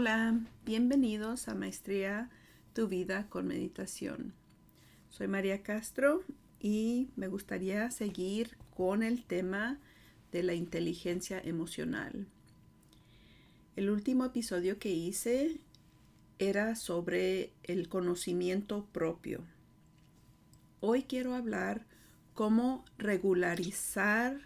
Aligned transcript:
Hola, 0.00 0.38
bienvenidos 0.64 1.48
a 1.48 1.56
Maestría 1.56 2.30
Tu 2.72 2.86
Vida 2.86 3.26
con 3.28 3.48
Meditación. 3.48 4.32
Soy 5.10 5.26
María 5.26 5.64
Castro 5.64 6.22
y 6.60 7.08
me 7.16 7.26
gustaría 7.26 7.90
seguir 7.90 8.56
con 8.76 9.02
el 9.02 9.24
tema 9.24 9.80
de 10.30 10.44
la 10.44 10.54
inteligencia 10.54 11.40
emocional. 11.40 12.28
El 13.74 13.90
último 13.90 14.24
episodio 14.24 14.78
que 14.78 14.90
hice 14.90 15.58
era 16.38 16.76
sobre 16.76 17.52
el 17.64 17.88
conocimiento 17.88 18.86
propio. 18.92 19.42
Hoy 20.78 21.02
quiero 21.02 21.34
hablar 21.34 21.86
cómo 22.34 22.84
regularizar 22.98 24.38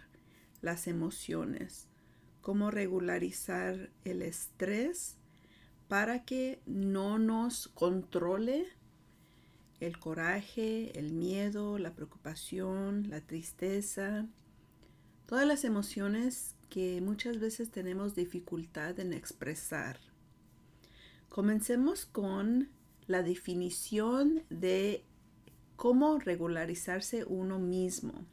las 0.61 0.87
emociones, 0.87 1.89
cómo 2.41 2.71
regularizar 2.71 3.91
el 4.03 4.23
estrés 4.23 5.17
para 5.93 6.25
que 6.25 6.59
no 6.65 7.19
nos 7.19 7.67
controle 7.67 8.65
el 9.79 9.99
coraje, 9.99 10.97
el 10.97 11.11
miedo, 11.13 11.77
la 11.77 11.93
preocupación, 11.93 13.11
la 13.11 13.21
tristeza, 13.21 14.25
todas 15.27 15.45
las 15.45 15.63
emociones 15.63 16.55
que 16.71 16.99
muchas 16.99 17.39
veces 17.39 17.69
tenemos 17.69 18.15
dificultad 18.15 18.99
en 18.99 19.13
expresar. 19.13 19.99
Comencemos 21.29 22.07
con 22.07 22.69
la 23.05 23.21
definición 23.21 24.41
de 24.49 25.05
cómo 25.75 26.17
regularizarse 26.17 27.23
uno 27.23 27.59
mismo. 27.59 28.25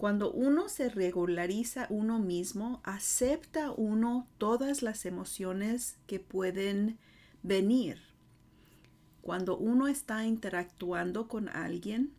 Cuando 0.00 0.32
uno 0.32 0.70
se 0.70 0.88
regulariza 0.88 1.86
uno 1.90 2.18
mismo, 2.18 2.80
acepta 2.84 3.70
uno 3.70 4.26
todas 4.38 4.80
las 4.80 5.04
emociones 5.04 5.98
que 6.06 6.18
pueden 6.18 6.96
venir. 7.42 8.00
Cuando 9.20 9.58
uno 9.58 9.88
está 9.88 10.24
interactuando 10.24 11.28
con 11.28 11.50
alguien, 11.50 12.14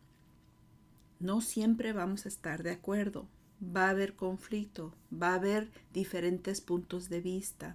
no 1.18 1.40
siempre 1.40 1.92
vamos 1.92 2.24
a 2.24 2.28
estar 2.28 2.62
de 2.62 2.70
acuerdo. 2.70 3.26
Va 3.60 3.88
a 3.88 3.90
haber 3.90 4.14
conflicto, 4.14 4.94
va 5.12 5.30
a 5.30 5.34
haber 5.34 5.68
diferentes 5.92 6.60
puntos 6.60 7.08
de 7.08 7.20
vista. 7.20 7.74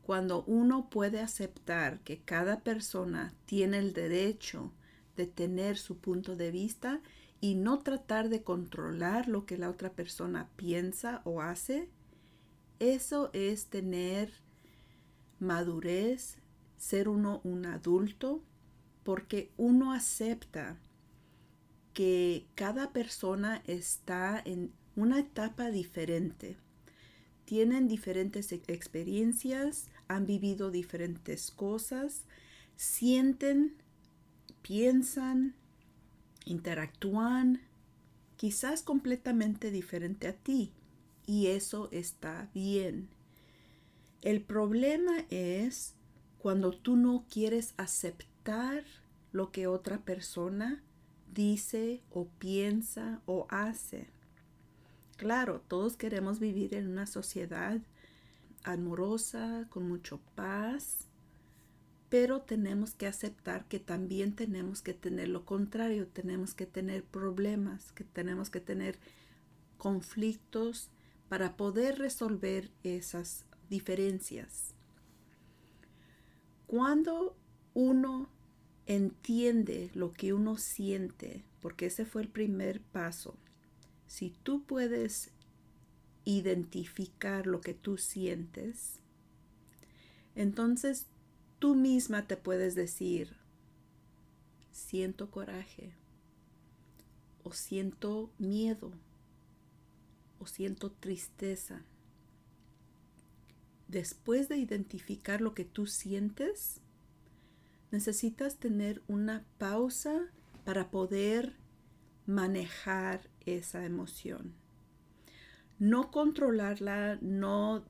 Cuando 0.00 0.44
uno 0.44 0.88
puede 0.88 1.20
aceptar 1.20 2.00
que 2.00 2.20
cada 2.20 2.60
persona 2.60 3.34
tiene 3.44 3.80
el 3.80 3.92
derecho 3.92 4.72
de 5.14 5.26
tener 5.26 5.76
su 5.76 5.98
punto 5.98 6.36
de 6.36 6.50
vista 6.50 7.02
y 7.40 7.54
no 7.54 7.78
tratar 7.80 8.28
de 8.28 8.42
controlar 8.42 9.28
lo 9.28 9.46
que 9.46 9.58
la 9.58 9.70
otra 9.70 9.92
persona 9.92 10.48
piensa 10.56 11.22
o 11.24 11.40
hace, 11.40 11.88
eso 12.78 13.30
es 13.32 13.66
tener 13.66 14.32
madurez, 15.38 16.38
ser 16.76 17.08
uno 17.08 17.40
un 17.44 17.66
adulto, 17.66 18.42
porque 19.04 19.50
uno 19.56 19.92
acepta 19.92 20.78
que 21.94 22.46
cada 22.54 22.92
persona 22.92 23.62
está 23.66 24.40
en 24.44 24.72
una 24.96 25.20
etapa 25.20 25.70
diferente. 25.70 26.56
Tienen 27.44 27.88
diferentes 27.88 28.52
experiencias, 28.52 29.88
han 30.06 30.26
vivido 30.26 30.70
diferentes 30.70 31.50
cosas, 31.50 32.24
sienten, 32.76 33.76
piensan, 34.62 35.54
interactúan 36.48 37.60
quizás 38.36 38.82
completamente 38.82 39.70
diferente 39.70 40.28
a 40.28 40.32
ti 40.32 40.72
y 41.26 41.48
eso 41.48 41.88
está 41.92 42.50
bien. 42.54 43.08
El 44.22 44.42
problema 44.42 45.24
es 45.30 45.94
cuando 46.38 46.72
tú 46.72 46.96
no 46.96 47.26
quieres 47.30 47.74
aceptar 47.76 48.84
lo 49.32 49.52
que 49.52 49.66
otra 49.66 49.98
persona 49.98 50.82
dice 51.32 52.02
o 52.10 52.28
piensa 52.38 53.20
o 53.26 53.46
hace. 53.50 54.08
Claro, 55.16 55.60
todos 55.68 55.96
queremos 55.96 56.38
vivir 56.38 56.74
en 56.74 56.88
una 56.88 57.06
sociedad 57.06 57.80
amorosa, 58.64 59.66
con 59.68 59.88
mucho 59.88 60.20
paz, 60.34 61.07
pero 62.08 62.40
tenemos 62.40 62.94
que 62.94 63.06
aceptar 63.06 63.66
que 63.68 63.80
también 63.80 64.34
tenemos 64.34 64.80
que 64.80 64.94
tener 64.94 65.28
lo 65.28 65.44
contrario, 65.44 66.06
tenemos 66.06 66.54
que 66.54 66.66
tener 66.66 67.04
problemas, 67.04 67.92
que 67.92 68.04
tenemos 68.04 68.48
que 68.48 68.60
tener 68.60 68.98
conflictos 69.76 70.90
para 71.28 71.56
poder 71.56 71.98
resolver 71.98 72.70
esas 72.82 73.44
diferencias. 73.68 74.74
Cuando 76.66 77.36
uno 77.74 78.30
entiende 78.86 79.90
lo 79.94 80.12
que 80.12 80.32
uno 80.32 80.56
siente, 80.56 81.44
porque 81.60 81.86
ese 81.86 82.06
fue 82.06 82.22
el 82.22 82.28
primer 82.28 82.80
paso, 82.80 83.36
si 84.06 84.30
tú 84.42 84.64
puedes 84.64 85.30
identificar 86.24 87.46
lo 87.46 87.60
que 87.60 87.74
tú 87.74 87.98
sientes, 87.98 89.00
entonces 90.34 91.06
tú 91.58 91.74
misma 91.74 92.26
te 92.26 92.36
puedes 92.36 92.74
decir, 92.74 93.36
siento 94.70 95.30
coraje, 95.30 95.92
o 97.42 97.52
siento 97.52 98.30
miedo, 98.38 98.92
o 100.38 100.46
siento 100.46 100.90
tristeza. 100.92 101.82
Después 103.88 104.48
de 104.48 104.58
identificar 104.58 105.40
lo 105.40 105.54
que 105.54 105.64
tú 105.64 105.86
sientes, 105.86 106.80
necesitas 107.90 108.56
tener 108.56 109.02
una 109.08 109.44
pausa 109.58 110.28
para 110.64 110.90
poder 110.90 111.56
manejar 112.26 113.30
esa 113.46 113.84
emoción. 113.84 114.52
No 115.78 116.10
controlarla, 116.10 117.18
no 117.22 117.84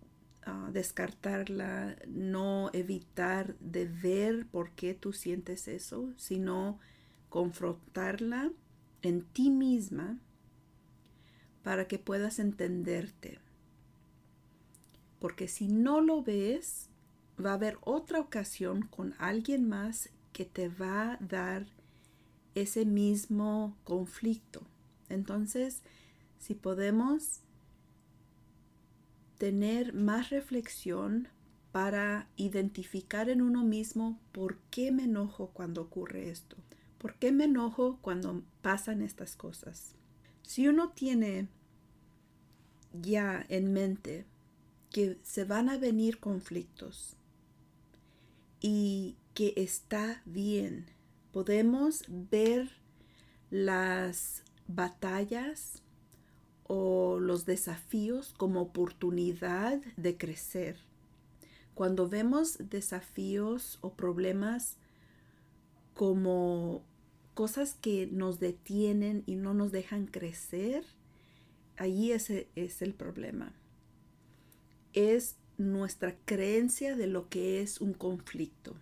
descartarla, 0.73 1.97
no 2.07 2.71
evitar 2.73 3.57
de 3.59 3.87
ver 3.87 4.47
por 4.47 4.73
qué 4.73 4.95
tú 4.95 5.13
sientes 5.13 5.69
eso, 5.69 6.13
sino 6.17 6.79
confrontarla 7.29 8.51
en 9.03 9.23
ti 9.23 9.51
misma 9.51 10.19
para 11.63 11.87
que 11.87 11.99
puedas 11.99 12.39
entenderte. 12.39 13.39
Porque 15.19 15.49
si 15.49 15.69
no 15.69 16.01
lo 16.01 16.23
ves, 16.23 16.89
va 17.45 17.51
a 17.51 17.55
haber 17.55 17.79
otra 17.83 18.21
ocasión 18.21 18.83
con 18.83 19.15
alguien 19.19 19.69
más 19.69 20.11
que 20.33 20.45
te 20.45 20.69
va 20.69 21.13
a 21.13 21.17
dar 21.19 21.67
ese 22.55 22.85
mismo 22.87 23.77
conflicto. 23.85 24.63
Entonces, 25.09 25.83
si 26.39 26.55
podemos 26.55 27.41
tener 29.39 29.95
más 29.95 30.31
reflexión 30.31 31.29
para 31.73 32.29
identificar 32.37 33.29
en 33.29 33.41
uno 33.41 33.65
mismo 33.65 34.19
por 34.33 34.59
qué 34.71 34.91
me 34.91 35.05
enojo 35.05 35.51
cuando 35.53 35.83
ocurre 35.83 36.31
esto, 36.31 36.57
por 36.99 37.15
qué 37.15 37.31
me 37.33 37.45
enojo 37.45 37.99
cuando 38.03 38.43
pasan 38.63 39.03
estas 39.03 39.37
cosas. 39.37 39.95
Si 40.43 40.67
uno 40.67 40.91
tiene 40.91 41.49
ya 42.93 43.45
en 43.49 43.73
mente 43.73 44.27
que 44.91 45.19
se 45.23 45.45
van 45.45 45.69
a 45.69 45.79
venir 45.79 46.19
conflictos 46.19 47.17
y 48.61 49.17
que 49.35 49.53
está 49.57 50.23
bien, 50.25 50.87
podemos 51.33 52.05
ver 52.09 52.71
las 53.51 54.43
batallas 54.67 55.83
o 56.69 57.19
los 57.19 57.47
desafíos 57.47 58.35
como 58.37 58.61
oportunidad 58.61 59.81
de 59.97 60.17
crecer. 60.17 60.77
Cuando 61.75 62.09
vemos 62.09 62.59
desafíos 62.71 63.79
o 63.81 63.95
problemas 63.95 64.77
como 65.95 66.85
cosas 67.35 67.75
que 67.75 68.07
nos 68.07 68.39
detienen 68.39 69.25
y 69.27 69.37
no 69.37 69.55
nos 69.55 69.73
dejan 69.73 70.07
crecer, 70.07 70.85
allí 71.77 72.13
ese 72.13 72.49
es 72.55 72.83
el 72.83 72.95
problema. 72.95 73.53
Es 74.93 75.37
nuestra 75.57 76.17
creencia 76.25 76.97
de 76.97 77.07
lo 77.07 77.29
que 77.29 77.63
es 77.63 77.81
un 77.81 77.95
conflicto. 77.95 78.77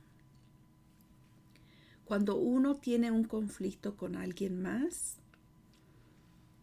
Cuando 2.04 2.36
uno 2.36 2.76
tiene 2.76 3.10
un 3.10 3.24
conflicto 3.24 3.96
con 3.96 4.16
alguien 4.16 4.62
más, 4.62 5.18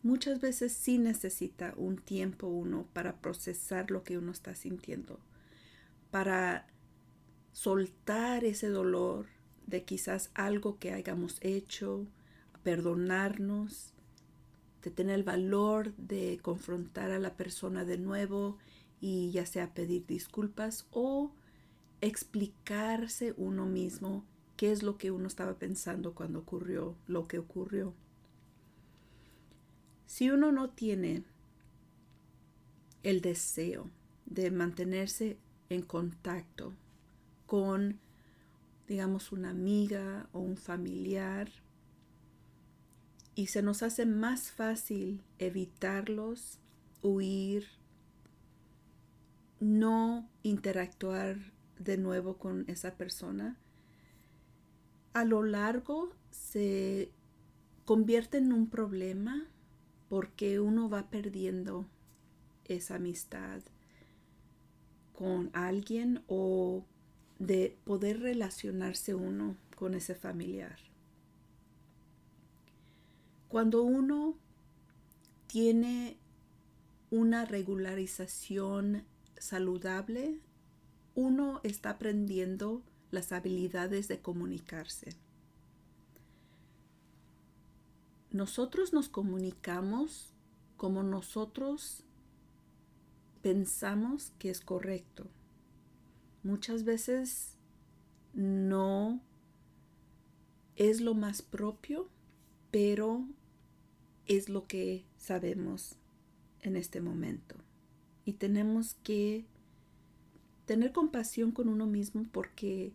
muchas 0.03 0.41
veces 0.41 0.73
sí 0.73 0.97
necesita 0.97 1.73
un 1.77 1.97
tiempo 1.97 2.47
uno 2.47 2.85
para 2.93 3.17
procesar 3.21 3.89
lo 3.89 4.03
que 4.03 4.17
uno 4.17 4.31
está 4.31 4.53
sintiendo, 4.53 5.19
para 6.11 6.67
soltar 7.53 8.43
ese 8.43 8.67
dolor 8.67 9.27
de 9.65 9.83
quizás 9.83 10.29
algo 10.33 10.77
que 10.77 10.91
hayamos 10.91 11.37
hecho, 11.41 12.05
perdonarnos, 12.63 13.93
de 14.83 14.91
tener 14.91 15.15
el 15.15 15.23
valor 15.23 15.95
de 15.95 16.39
confrontar 16.41 17.11
a 17.11 17.19
la 17.19 17.35
persona 17.37 17.85
de 17.85 17.97
nuevo 17.97 18.57
y 18.99 19.31
ya 19.31 19.45
sea 19.45 19.73
pedir 19.73 20.05
disculpas 20.05 20.85
o 20.91 21.31
explicarse 22.01 23.33
uno 23.37 23.65
mismo 23.65 24.25
qué 24.57 24.73
es 24.73 24.83
lo 24.83 24.97
que 24.97 25.11
uno 25.11 25.27
estaba 25.27 25.57
pensando 25.57 26.13
cuando 26.13 26.39
ocurrió 26.39 26.97
lo 27.07 27.27
que 27.27 27.39
ocurrió. 27.39 27.93
Si 30.13 30.29
uno 30.29 30.51
no 30.51 30.69
tiene 30.69 31.23
el 33.01 33.21
deseo 33.21 33.89
de 34.27 34.51
mantenerse 34.51 35.39
en 35.69 35.81
contacto 35.81 36.71
con, 37.47 37.99
digamos, 38.87 39.31
una 39.31 39.49
amiga 39.49 40.29
o 40.31 40.39
un 40.39 40.55
familiar, 40.55 41.49
y 43.33 43.47
se 43.47 43.63
nos 43.63 43.81
hace 43.81 44.05
más 44.05 44.51
fácil 44.51 45.23
evitarlos, 45.39 46.59
huir, 47.01 47.65
no 49.59 50.29
interactuar 50.43 51.37
de 51.79 51.97
nuevo 51.97 52.37
con 52.37 52.65
esa 52.67 52.97
persona, 52.97 53.57
a 55.13 55.25
lo 55.25 55.41
largo 55.41 56.13
se 56.29 57.09
convierte 57.85 58.37
en 58.37 58.53
un 58.53 58.69
problema 58.69 59.47
porque 60.13 60.59
uno 60.59 60.89
va 60.89 61.09
perdiendo 61.09 61.87
esa 62.65 62.97
amistad 62.97 63.63
con 65.11 65.49
alguien 65.53 66.23
o 66.27 66.85
de 67.39 67.75
poder 67.83 68.19
relacionarse 68.19 69.15
uno 69.15 69.57
con 69.75 69.95
ese 69.95 70.13
familiar. 70.13 70.77
Cuando 73.47 73.81
uno 73.81 74.37
tiene 75.47 76.17
una 77.09 77.45
regularización 77.45 79.05
saludable, 79.39 80.37
uno 81.15 81.59
está 81.63 81.89
aprendiendo 81.89 82.83
las 83.09 83.31
habilidades 83.31 84.07
de 84.09 84.19
comunicarse. 84.21 85.22
Nosotros 88.33 88.93
nos 88.93 89.09
comunicamos 89.09 90.33
como 90.75 91.03
nosotros 91.03 92.03
pensamos 93.43 94.31
que 94.39 94.49
es 94.49 94.59
correcto. 94.59 95.27
Muchas 96.41 96.83
veces 96.83 97.57
no 98.33 99.21
es 100.75 100.99
lo 100.99 101.13
más 101.13 101.43
propio, 101.43 102.09
pero 102.71 103.23
es 104.25 104.49
lo 104.49 104.65
que 104.65 105.05
sabemos 105.15 105.95
en 106.61 106.75
este 106.75 107.01
momento. 107.01 107.55
Y 108.25 108.33
tenemos 108.33 108.95
que 109.03 109.45
tener 110.65 110.91
compasión 110.91 111.51
con 111.51 111.69
uno 111.69 111.85
mismo 111.85 112.25
porque 112.31 112.93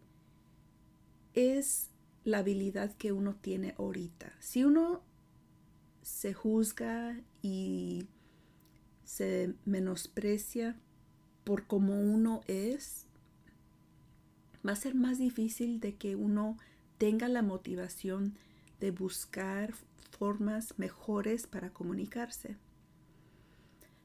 es 1.35 1.91
la 2.25 2.39
habilidad 2.39 2.93
que 2.97 3.13
uno 3.13 3.37
tiene 3.37 3.77
ahorita. 3.79 4.35
Si 4.41 4.65
uno 4.65 5.07
se 6.09 6.33
juzga 6.33 7.21
y 7.43 8.09
se 9.05 9.55
menosprecia 9.67 10.75
por 11.45 11.67
como 11.67 12.01
uno 12.01 12.41
es, 12.49 13.07
va 14.67 14.73
a 14.73 14.77
ser 14.77 14.95
más 14.95 15.19
difícil 15.19 15.81
de 15.81 15.97
que 15.97 16.17
uno 16.17 16.57
tenga 16.97 17.29
la 17.29 17.43
motivación 17.43 18.37
de 18.81 18.91
buscar 18.91 19.75
formas 20.11 20.79
mejores 20.79 21.47
para 21.47 21.71
comunicarse. 21.71 22.57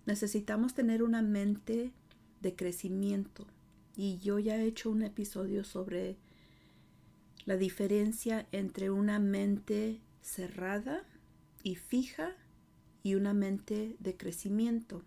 Necesitamos 0.05 0.75
tener 0.75 1.03
una 1.03 1.21
mente 1.21 1.93
de 2.41 2.55
crecimiento 2.55 3.47
y 3.95 4.17
yo 4.19 4.39
ya 4.39 4.57
he 4.57 4.65
hecho 4.65 4.91
un 4.91 5.03
episodio 5.03 5.63
sobre 5.63 6.17
la 7.45 7.55
diferencia 7.55 8.45
entre 8.51 8.91
una 8.91 9.19
mente 9.19 10.01
cerrada 10.21 11.07
y 11.63 11.75
fija 11.75 12.35
y 13.01 13.15
una 13.15 13.33
mente 13.33 13.95
de 13.99 14.15
crecimiento. 14.15 15.03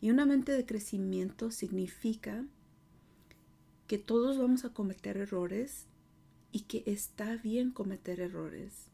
Y 0.00 0.10
una 0.10 0.26
mente 0.26 0.52
de 0.52 0.66
crecimiento 0.66 1.50
significa 1.50 2.44
que 3.86 3.98
todos 3.98 4.38
vamos 4.38 4.64
a 4.64 4.72
cometer 4.72 5.16
errores 5.16 5.86
y 6.50 6.60
que 6.62 6.82
está 6.86 7.36
bien 7.36 7.70
cometer 7.70 8.20
errores 8.20 8.92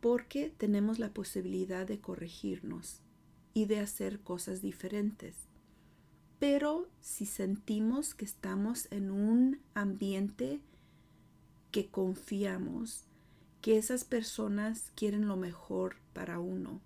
porque 0.00 0.52
tenemos 0.56 0.98
la 0.98 1.12
posibilidad 1.12 1.86
de 1.86 2.00
corregirnos 2.00 3.00
y 3.52 3.66
de 3.66 3.80
hacer 3.80 4.20
cosas 4.20 4.62
diferentes. 4.62 5.36
Pero 6.38 6.88
si 7.00 7.26
sentimos 7.26 8.14
que 8.14 8.24
estamos 8.24 8.88
en 8.90 9.10
un 9.10 9.60
ambiente 9.74 10.60
que 11.70 11.88
confiamos, 11.88 13.04
que 13.60 13.78
esas 13.78 14.04
personas 14.04 14.90
quieren 14.94 15.28
lo 15.28 15.36
mejor 15.36 15.96
para 16.12 16.38
uno, 16.38 16.80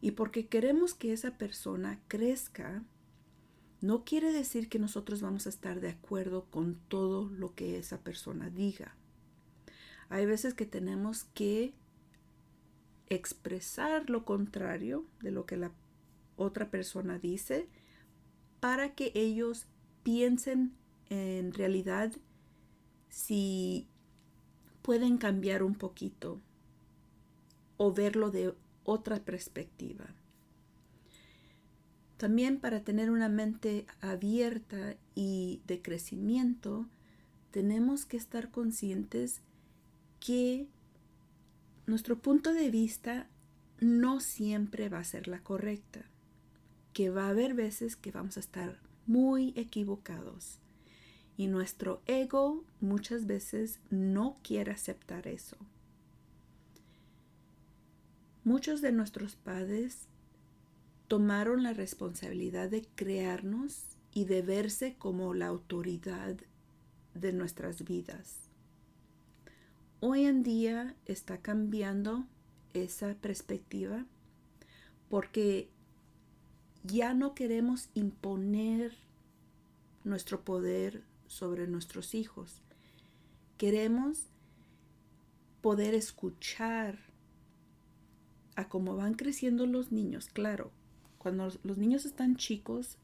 y 0.00 0.12
porque 0.12 0.46
queremos 0.46 0.94
que 0.94 1.12
esa 1.12 1.36
persona 1.36 2.00
crezca, 2.08 2.82
no 3.80 4.04
quiere 4.04 4.32
decir 4.32 4.68
que 4.68 4.78
nosotros 4.78 5.20
vamos 5.20 5.46
a 5.46 5.50
estar 5.50 5.80
de 5.80 5.90
acuerdo 5.90 6.46
con 6.50 6.76
todo 6.88 7.28
lo 7.30 7.54
que 7.54 7.78
esa 7.78 7.98
persona 7.98 8.50
diga. 8.50 8.94
Hay 10.08 10.26
veces 10.26 10.54
que 10.54 10.66
tenemos 10.66 11.24
que 11.34 11.74
expresar 13.08 14.08
lo 14.08 14.24
contrario 14.24 15.04
de 15.20 15.30
lo 15.30 15.44
que 15.46 15.56
la 15.56 15.72
otra 16.36 16.70
persona 16.70 17.18
dice 17.18 17.68
para 18.60 18.94
que 18.94 19.12
ellos 19.14 19.66
piensen 20.02 20.72
en 21.08 21.52
realidad 21.52 22.12
si 23.08 23.88
pueden 24.82 25.18
cambiar 25.18 25.62
un 25.62 25.74
poquito 25.74 26.40
o 27.76 27.92
verlo 27.92 28.30
de 28.30 28.54
otra 28.84 29.20
perspectiva. 29.20 30.06
También 32.16 32.60
para 32.60 32.80
tener 32.80 33.10
una 33.10 33.28
mente 33.28 33.86
abierta 34.00 34.96
y 35.14 35.62
de 35.66 35.80
crecimiento, 35.80 36.86
tenemos 37.50 38.04
que 38.04 38.18
estar 38.18 38.50
conscientes 38.50 39.40
que 40.18 40.66
nuestro 41.86 42.18
punto 42.18 42.52
de 42.52 42.70
vista 42.70 43.26
no 43.80 44.20
siempre 44.20 44.90
va 44.90 44.98
a 44.98 45.04
ser 45.04 45.28
la 45.28 45.42
correcta, 45.42 46.04
que 46.92 47.08
va 47.08 47.24
a 47.26 47.30
haber 47.30 47.54
veces 47.54 47.96
que 47.96 48.12
vamos 48.12 48.36
a 48.36 48.40
estar 48.40 48.78
muy 49.06 49.54
equivocados 49.56 50.58
y 51.40 51.46
nuestro 51.46 52.02
ego 52.04 52.66
muchas 52.82 53.24
veces 53.24 53.80
no 53.88 54.36
quiere 54.42 54.72
aceptar 54.72 55.26
eso. 55.26 55.56
Muchos 58.44 58.82
de 58.82 58.92
nuestros 58.92 59.36
padres 59.36 60.08
tomaron 61.08 61.62
la 61.62 61.72
responsabilidad 61.72 62.68
de 62.68 62.86
crearnos 62.94 63.86
y 64.12 64.26
de 64.26 64.42
verse 64.42 64.96
como 64.98 65.32
la 65.32 65.46
autoridad 65.46 66.36
de 67.14 67.32
nuestras 67.32 67.84
vidas. 67.86 68.36
Hoy 70.00 70.26
en 70.26 70.42
día 70.42 70.94
está 71.06 71.38
cambiando 71.38 72.26
esa 72.74 73.14
perspectiva 73.14 74.04
porque 75.08 75.70
ya 76.84 77.14
no 77.14 77.34
queremos 77.34 77.88
imponer 77.94 78.92
nuestro 80.04 80.42
poder 80.44 81.08
sobre 81.30 81.68
nuestros 81.68 82.14
hijos. 82.14 82.60
Queremos 83.56 84.26
poder 85.60 85.94
escuchar 85.94 86.98
a 88.56 88.68
cómo 88.68 88.96
van 88.96 89.14
creciendo 89.14 89.64
los 89.66 89.92
niños. 89.92 90.28
Claro, 90.28 90.72
cuando 91.18 91.52
los 91.62 91.78
niños 91.78 92.04
están 92.04 92.34
chicos, 92.34 92.98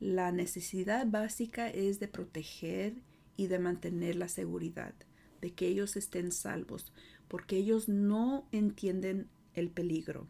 la 0.00 0.32
necesidad 0.32 1.06
básica 1.06 1.68
es 1.68 2.00
de 2.00 2.08
proteger 2.08 2.94
y 3.36 3.48
de 3.48 3.58
mantener 3.58 4.16
la 4.16 4.28
seguridad 4.28 4.94
de 5.42 5.52
que 5.52 5.68
ellos 5.68 5.96
estén 5.96 6.32
salvos, 6.32 6.92
porque 7.28 7.58
ellos 7.58 7.88
no 7.90 8.48
entienden 8.52 9.28
el 9.52 9.68
peligro. 9.68 10.26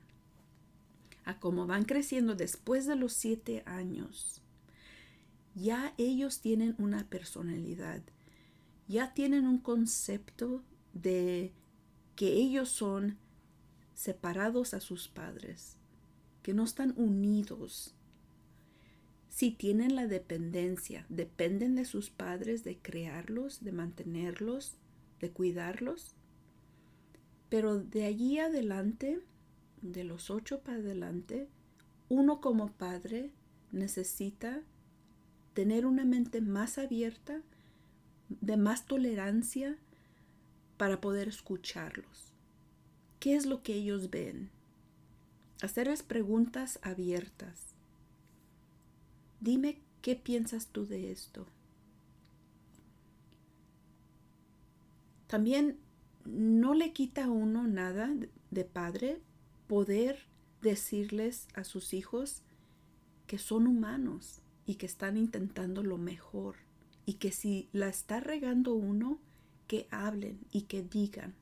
A 1.24 1.38
cómo 1.38 1.66
van 1.66 1.84
creciendo 1.84 2.34
después 2.34 2.86
de 2.86 2.96
los 2.96 3.12
siete 3.12 3.62
años, 3.66 4.42
ya 5.58 5.94
ellos 5.98 6.40
tienen 6.40 6.74
una 6.78 7.08
personalidad, 7.08 8.02
ya 8.86 9.12
tienen 9.14 9.46
un 9.46 9.58
concepto 9.58 10.62
de 10.92 11.52
que 12.16 12.32
ellos 12.32 12.68
son 12.68 13.18
separados 13.94 14.74
a 14.74 14.80
sus 14.80 15.08
padres, 15.08 15.76
que 16.42 16.54
no 16.54 16.64
están 16.64 16.94
unidos. 16.96 17.94
Si 19.28 19.50
tienen 19.50 19.94
la 19.94 20.06
dependencia, 20.06 21.04
dependen 21.08 21.74
de 21.74 21.84
sus 21.84 22.10
padres 22.10 22.64
de 22.64 22.78
crearlos, 22.78 23.62
de 23.62 23.72
mantenerlos, 23.72 24.76
de 25.20 25.30
cuidarlos. 25.30 26.14
Pero 27.48 27.78
de 27.78 28.04
allí 28.04 28.38
adelante, 28.38 29.20
de 29.82 30.04
los 30.04 30.30
ocho 30.30 30.60
para 30.60 30.78
adelante, 30.78 31.48
uno 32.08 32.40
como 32.40 32.72
padre 32.72 33.32
necesita 33.70 34.62
tener 35.58 35.86
una 35.86 36.04
mente 36.04 36.40
más 36.40 36.78
abierta, 36.78 37.42
de 38.28 38.56
más 38.56 38.86
tolerancia 38.86 39.76
para 40.76 41.00
poder 41.00 41.26
escucharlos. 41.26 42.32
¿Qué 43.18 43.34
es 43.34 43.44
lo 43.44 43.64
que 43.64 43.74
ellos 43.74 44.08
ven? 44.08 44.50
Hacerles 45.60 46.04
preguntas 46.04 46.78
abiertas. 46.82 47.74
Dime 49.40 49.80
qué 50.00 50.14
piensas 50.14 50.68
tú 50.68 50.86
de 50.86 51.10
esto. 51.10 51.48
También 55.26 55.80
no 56.24 56.72
le 56.72 56.92
quita 56.92 57.24
a 57.24 57.30
uno 57.30 57.66
nada 57.66 58.14
de 58.52 58.64
padre 58.64 59.20
poder 59.66 60.20
decirles 60.62 61.48
a 61.54 61.64
sus 61.64 61.94
hijos 61.94 62.44
que 63.26 63.38
son 63.38 63.66
humanos 63.66 64.40
y 64.68 64.74
que 64.74 64.84
están 64.84 65.16
intentando 65.16 65.82
lo 65.82 65.96
mejor 65.96 66.56
y 67.06 67.14
que 67.14 67.32
si 67.32 67.70
la 67.72 67.88
está 67.88 68.20
regando 68.20 68.74
uno, 68.74 69.18
que 69.66 69.88
hablen 69.90 70.40
y 70.52 70.62
que 70.62 70.82
digan 70.82 71.34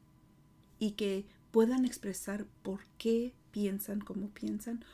y 0.78 0.92
que 0.92 1.26
puedan 1.50 1.84
expresar 1.84 2.46
por 2.62 2.86
qué 2.98 3.34
piensan 3.50 4.00
como 4.00 4.28
piensan 4.28 4.84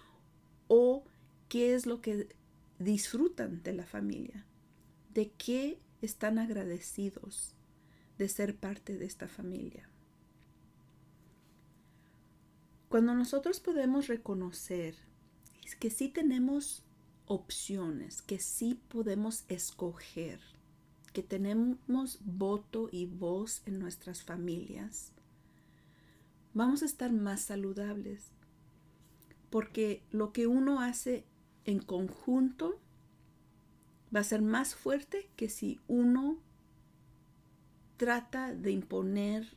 o 0.66 1.04
qué 1.50 1.74
es 1.74 1.84
lo 1.84 2.00
que 2.00 2.34
disfrutan 2.78 3.62
de 3.62 3.74
la 3.74 3.84
familia, 3.84 4.46
de 5.12 5.30
qué 5.32 5.78
están 6.00 6.38
agradecidos 6.38 7.54
de 8.16 8.30
ser 8.30 8.56
parte 8.56 8.96
de 8.96 9.04
esta 9.04 9.28
familia. 9.28 9.90
Cuando 12.88 13.14
nosotros 13.14 13.60
podemos 13.60 14.06
reconocer 14.06 14.94
que 15.78 15.90
sí 15.90 16.08
tenemos 16.08 16.82
opciones, 17.32 18.20
que 18.20 18.38
sí 18.38 18.78
podemos 18.88 19.44
escoger, 19.48 20.38
que 21.14 21.22
tenemos 21.22 22.18
voto 22.24 22.90
y 22.92 23.06
voz 23.06 23.62
en 23.64 23.78
nuestras 23.78 24.22
familias, 24.22 25.12
vamos 26.52 26.82
a 26.82 26.84
estar 26.84 27.10
más 27.10 27.40
saludables. 27.40 28.26
Porque 29.48 30.02
lo 30.10 30.32
que 30.32 30.46
uno 30.46 30.80
hace 30.80 31.24
en 31.64 31.78
conjunto 31.78 32.78
va 34.14 34.20
a 34.20 34.24
ser 34.24 34.42
más 34.42 34.74
fuerte 34.74 35.30
que 35.34 35.48
si 35.48 35.80
uno 35.88 36.38
trata 37.96 38.54
de 38.54 38.72
imponer 38.72 39.56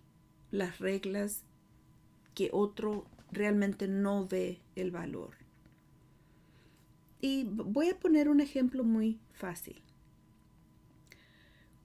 las 0.50 0.80
reglas 0.80 1.44
que 2.36 2.50
otro 2.54 3.06
realmente 3.32 3.90
no 3.90 4.26
ve 4.28 4.62
el 4.76 4.92
valor. 4.92 5.45
Y 7.28 7.44
voy 7.46 7.90
a 7.90 7.98
poner 7.98 8.30
un 8.30 8.40
ejemplo 8.40 8.84
muy 8.84 9.20
fácil. 9.32 9.82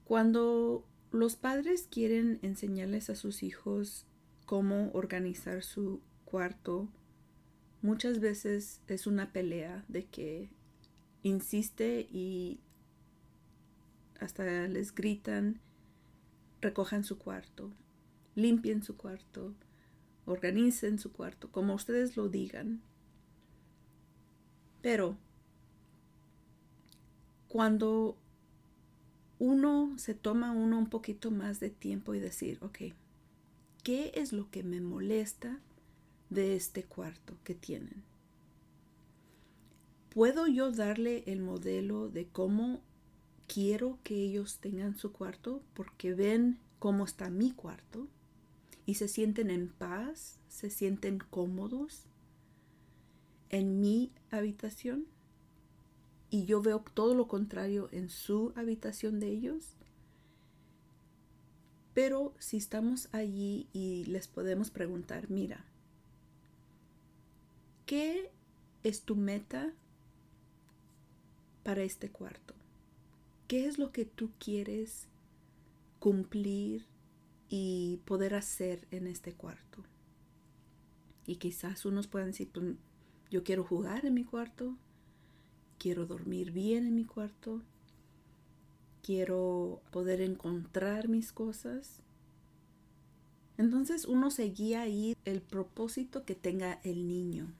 Cuando 0.03 0.85
los 1.09 1.35
padres 1.35 1.87
quieren 1.89 2.37
enseñarles 2.43 3.09
a 3.09 3.15
sus 3.15 3.41
hijos 3.41 4.05
cómo 4.45 4.91
organizar 4.93 5.63
su 5.63 5.99
cuarto, 6.25 6.89
muchas 7.81 8.19
veces 8.19 8.81
es 8.85 9.07
una 9.07 9.33
pelea 9.33 9.83
de 9.87 10.05
que 10.05 10.51
insiste 11.23 12.01
y 12.11 12.59
hasta 14.19 14.67
les 14.67 14.93
gritan, 14.93 15.59
recojan 16.61 17.03
su 17.03 17.17
cuarto, 17.17 17.73
limpien 18.35 18.83
su 18.83 18.95
cuarto, 18.95 19.55
organicen 20.27 20.99
su 20.99 21.11
cuarto, 21.11 21.51
como 21.51 21.73
ustedes 21.73 22.15
lo 22.15 22.29
digan. 22.29 22.83
Pero 24.83 25.17
cuando 27.51 28.15
uno 29.39 29.93
se 29.97 30.13
toma 30.13 30.51
uno 30.51 30.77
un 30.77 30.89
poquito 30.89 31.31
más 31.31 31.59
de 31.59 31.69
tiempo 31.69 32.13
y 32.13 32.19
decir, 32.19 32.57
ok, 32.61 32.93
¿qué 33.83 34.11
es 34.15 34.31
lo 34.31 34.49
que 34.49 34.63
me 34.63 34.79
molesta 34.79 35.59
de 36.29 36.55
este 36.55 36.83
cuarto 36.83 37.35
que 37.43 37.55
tienen? 37.55 38.03
¿Puedo 40.13 40.47
yo 40.47 40.71
darle 40.71 41.23
el 41.25 41.41
modelo 41.41 42.09
de 42.09 42.27
cómo 42.27 42.81
quiero 43.47 43.97
que 44.03 44.15
ellos 44.15 44.59
tengan 44.59 44.95
su 44.95 45.11
cuarto 45.11 45.61
porque 45.73 46.13
ven 46.13 46.59
cómo 46.79 47.05
está 47.05 47.29
mi 47.29 47.51
cuarto? 47.51 48.07
y 48.85 48.95
se 48.95 49.07
sienten 49.07 49.49
en 49.49 49.69
paz, 49.69 50.39
se 50.49 50.69
sienten 50.69 51.19
cómodos 51.19 52.03
en 53.49 53.79
mi 53.79 54.11
habitación 54.29 55.05
y 56.31 56.45
yo 56.45 56.63
veo 56.63 56.83
todo 56.95 57.13
lo 57.13 57.27
contrario 57.27 57.87
en 57.91 58.09
su 58.09 58.51
habitación 58.55 59.19
de 59.19 59.27
ellos. 59.27 59.75
Pero 61.93 62.33
si 62.39 62.57
estamos 62.57 63.07
allí 63.11 63.67
y 63.73 64.05
les 64.05 64.27
podemos 64.27 64.71
preguntar, 64.71 65.29
mira, 65.29 65.63
¿qué 67.85 68.31
es 68.81 69.03
tu 69.03 69.15
meta 69.15 69.71
para 71.61 71.83
este 71.83 72.09
cuarto? 72.09 72.55
¿Qué 73.47 73.67
es 73.67 73.77
lo 73.77 73.91
que 73.91 74.05
tú 74.05 74.31
quieres 74.39 75.07
cumplir 76.01 76.87
y 77.47 77.97
poder 78.05 78.33
hacer 78.33 78.87
en 78.89 79.05
este 79.05 79.33
cuarto. 79.33 79.83
Y 81.27 81.35
quizás 81.35 81.85
unos 81.85 82.07
puedan 82.07 82.29
decir, 82.29 82.49
pues, 82.51 82.75
yo 83.29 83.43
quiero 83.43 83.63
jugar 83.63 84.05
en 84.05 84.15
mi 84.15 84.23
cuarto, 84.23 84.77
quiero 85.81 86.05
dormir 86.05 86.51
bien 86.51 86.85
en 86.85 86.95
mi 86.95 87.05
cuarto, 87.05 87.61
quiero 89.01 89.81
poder 89.91 90.21
encontrar 90.21 91.07
mis 91.07 91.31
cosas. 91.31 92.03
Entonces 93.57 94.05
uno 94.05 94.29
se 94.29 94.43
guía 94.43 94.81
ahí 94.81 95.15
el 95.25 95.41
propósito 95.41 96.23
que 96.25 96.35
tenga 96.35 96.79
el 96.83 97.07
niño. 97.07 97.51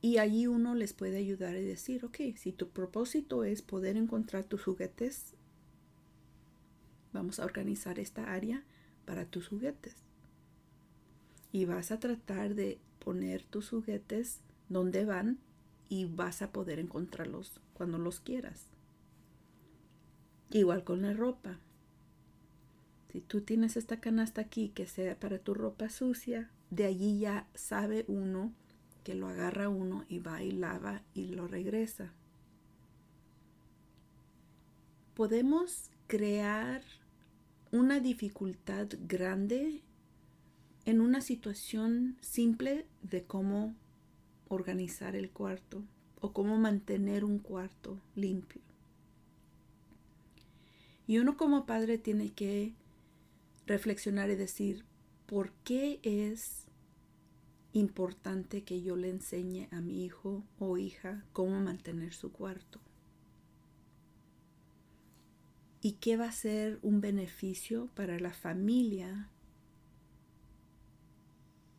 Y 0.00 0.18
allí 0.18 0.46
uno 0.46 0.74
les 0.74 0.92
puede 0.92 1.18
ayudar 1.18 1.56
y 1.56 1.64
decir, 1.64 2.04
ok, 2.04 2.18
si 2.36 2.52
tu 2.52 2.68
propósito 2.68 3.44
es 3.44 3.62
poder 3.62 3.96
encontrar 3.96 4.44
tus 4.44 4.62
juguetes 4.62 5.34
Vamos 7.12 7.40
a 7.40 7.44
organizar 7.44 7.98
esta 7.98 8.32
área 8.32 8.64
para 9.04 9.26
tus 9.26 9.48
juguetes. 9.48 9.96
Y 11.52 11.66
vas 11.66 11.92
a 11.92 12.00
tratar 12.00 12.54
de 12.54 12.78
poner 12.98 13.42
tus 13.44 13.68
juguetes 13.68 14.40
donde 14.68 15.04
van 15.04 15.38
y 15.92 16.06
vas 16.06 16.40
a 16.40 16.52
poder 16.52 16.78
encontrarlos 16.78 17.60
cuando 17.74 17.98
los 17.98 18.18
quieras. 18.18 18.70
Igual 20.50 20.84
con 20.84 21.02
la 21.02 21.12
ropa. 21.12 21.58
Si 23.10 23.20
tú 23.20 23.42
tienes 23.42 23.76
esta 23.76 24.00
canasta 24.00 24.40
aquí 24.40 24.70
que 24.70 24.86
sea 24.86 25.20
para 25.20 25.38
tu 25.38 25.52
ropa 25.52 25.90
sucia, 25.90 26.50
de 26.70 26.86
allí 26.86 27.18
ya 27.18 27.46
sabe 27.54 28.06
uno 28.08 28.54
que 29.04 29.14
lo 29.14 29.28
agarra 29.28 29.68
uno 29.68 30.06
y 30.08 30.18
va 30.18 30.42
y 30.42 30.52
lava 30.52 31.02
y 31.12 31.26
lo 31.26 31.46
regresa. 31.46 32.14
Podemos 35.12 35.90
crear 36.06 36.80
una 37.70 38.00
dificultad 38.00 38.88
grande 39.06 39.82
en 40.86 41.02
una 41.02 41.20
situación 41.20 42.16
simple 42.22 42.86
de 43.02 43.24
cómo 43.24 43.74
organizar 44.54 45.16
el 45.16 45.30
cuarto 45.30 45.82
o 46.20 46.32
cómo 46.32 46.56
mantener 46.58 47.24
un 47.24 47.38
cuarto 47.38 48.00
limpio. 48.14 48.60
Y 51.06 51.18
uno 51.18 51.36
como 51.36 51.66
padre 51.66 51.98
tiene 51.98 52.30
que 52.32 52.74
reflexionar 53.66 54.30
y 54.30 54.36
decir, 54.36 54.84
¿por 55.26 55.52
qué 55.64 56.00
es 56.02 56.66
importante 57.72 58.62
que 58.62 58.82
yo 58.82 58.96
le 58.96 59.10
enseñe 59.10 59.68
a 59.70 59.80
mi 59.80 60.04
hijo 60.04 60.44
o 60.58 60.78
hija 60.78 61.24
cómo 61.32 61.60
mantener 61.60 62.12
su 62.12 62.30
cuarto? 62.30 62.80
y 65.82 65.94
qué 65.94 66.16
va 66.16 66.26
a 66.26 66.32
ser 66.32 66.78
un 66.82 67.00
beneficio 67.00 67.90
para 67.94 68.18
la 68.20 68.32
familia 68.32 69.28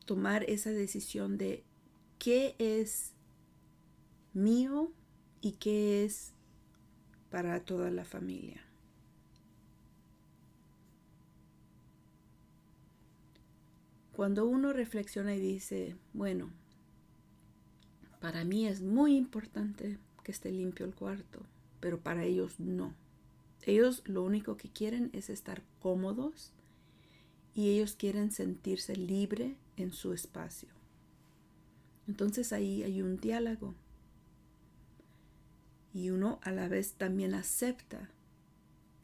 tomar 0.05 0.43
esa 0.49 0.71
decisión 0.71 1.37
de 1.37 1.63
qué 2.23 2.55
es 2.57 3.11
mío 4.33 4.93
y 5.41 5.51
qué 5.53 6.05
es 6.05 6.31
para 7.29 7.59
toda 7.65 7.91
la 7.91 8.05
familia. 8.05 8.63
Cuando 14.13 14.45
uno 14.45 14.71
reflexiona 14.71 15.35
y 15.35 15.41
dice, 15.41 15.97
bueno, 16.13 16.49
para 18.21 18.45
mí 18.45 18.67
es 18.67 18.81
muy 18.81 19.17
importante 19.17 19.99
que 20.23 20.31
esté 20.31 20.49
limpio 20.49 20.85
el 20.85 20.95
cuarto, 20.95 21.41
pero 21.81 21.99
para 21.99 22.23
ellos 22.23 22.57
no. 22.57 22.93
Ellos 23.65 24.01
lo 24.05 24.23
único 24.23 24.55
que 24.55 24.69
quieren 24.69 25.09
es 25.11 25.29
estar 25.29 25.61
cómodos 25.81 26.53
y 27.53 27.71
ellos 27.71 27.97
quieren 27.97 28.31
sentirse 28.31 28.95
libre 28.95 29.57
en 29.75 29.91
su 29.91 30.13
espacio. 30.13 30.82
Entonces 32.07 32.53
ahí 32.53 32.83
hay 32.83 33.01
un 33.01 33.17
diálogo. 33.17 33.75
y 35.93 36.09
uno 36.09 36.39
a 36.41 36.51
la 36.51 36.67
vez 36.67 36.93
también 36.93 37.35
acepta 37.35 38.09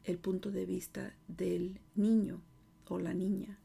el 0.02 0.18
punto 0.18 0.50
de 0.50 0.66
vista 0.66 1.14
del 1.28 1.78
niño 1.94 2.40
o 2.88 2.98
la 2.98 3.14
niña. 3.14 3.58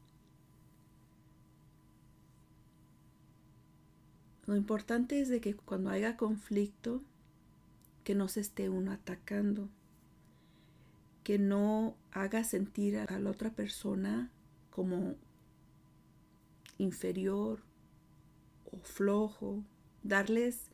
Lo 4.46 4.54
importante 4.54 5.20
es 5.20 5.28
de 5.28 5.40
que 5.40 5.56
cuando 5.56 5.90
haya 5.90 6.16
conflicto, 6.16 7.02
que 8.04 8.14
no 8.14 8.28
se 8.28 8.40
esté 8.40 8.68
uno 8.68 8.92
atacando, 8.92 9.68
que 11.24 11.40
no 11.40 11.96
haga 12.12 12.44
sentir 12.44 12.96
a 12.96 13.18
la 13.18 13.30
otra 13.30 13.50
persona 13.50 14.30
como 14.70 15.16
inferior 16.78 17.58
flojo, 18.82 19.62
darles 20.02 20.70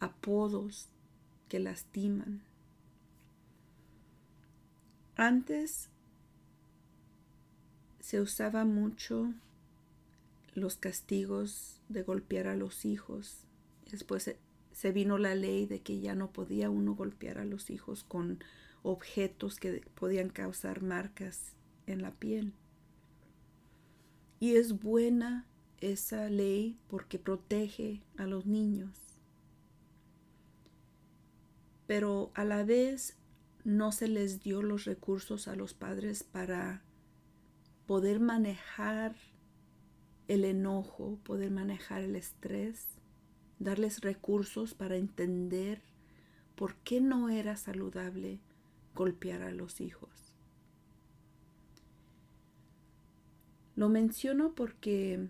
apodos 0.00 0.88
que 1.48 1.58
lastiman. 1.58 2.42
Antes 5.16 5.88
se 8.00 8.20
usaba 8.20 8.64
mucho 8.64 9.32
los 10.54 10.76
castigos 10.76 11.80
de 11.88 12.02
golpear 12.02 12.46
a 12.48 12.56
los 12.56 12.84
hijos. 12.84 13.38
Después 13.90 14.36
se, 14.72 14.92
vino 14.92 15.18
la 15.18 15.34
ley 15.34 15.66
de 15.66 15.80
que 15.80 16.00
ya 16.00 16.14
no 16.14 16.30
podía 16.32 16.70
uno 16.70 16.94
golpear 16.94 17.38
a 17.38 17.44
los 17.44 17.70
hijos 17.70 18.04
con 18.04 18.42
objetos 18.82 19.58
que 19.58 19.82
podían 19.94 20.28
causar 20.28 20.82
marcas 20.82 21.54
en 21.86 22.02
la 22.02 22.10
piel. 22.12 22.52
Y 24.38 24.56
es 24.56 24.80
buena 24.80 25.46
esa 25.80 26.28
ley 26.28 26.78
porque 26.88 27.18
protege 27.18 28.02
a 28.16 28.26
los 28.26 28.46
niños. 28.46 28.98
Pero 31.86 32.30
a 32.34 32.44
la 32.44 32.64
vez 32.64 33.16
no 33.64 33.92
se 33.92 34.08
les 34.08 34.40
dio 34.40 34.62
los 34.62 34.84
recursos 34.84 35.48
a 35.48 35.56
los 35.56 35.74
padres 35.74 36.22
para 36.22 36.82
poder 37.86 38.20
manejar 38.20 39.14
el 40.28 40.44
enojo, 40.44 41.18
poder 41.22 41.50
manejar 41.50 42.02
el 42.02 42.16
estrés, 42.16 42.86
darles 43.58 44.00
recursos 44.00 44.74
para 44.74 44.96
entender 44.96 45.82
por 46.56 46.74
qué 46.76 47.00
no 47.00 47.28
era 47.28 47.56
saludable 47.56 48.40
golpear 48.94 49.42
a 49.42 49.52
los 49.52 49.80
hijos. 49.80 50.32
Lo 53.76 53.88
menciono 53.90 54.54
porque 54.54 55.28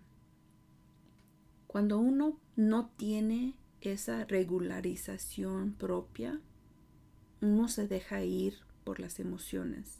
cuando 1.76 1.98
uno 1.98 2.40
no 2.56 2.86
tiene 2.96 3.52
esa 3.82 4.24
regularización 4.24 5.74
propia, 5.74 6.40
uno 7.42 7.68
se 7.68 7.86
deja 7.86 8.24
ir 8.24 8.54
por 8.82 8.98
las 8.98 9.20
emociones. 9.20 9.98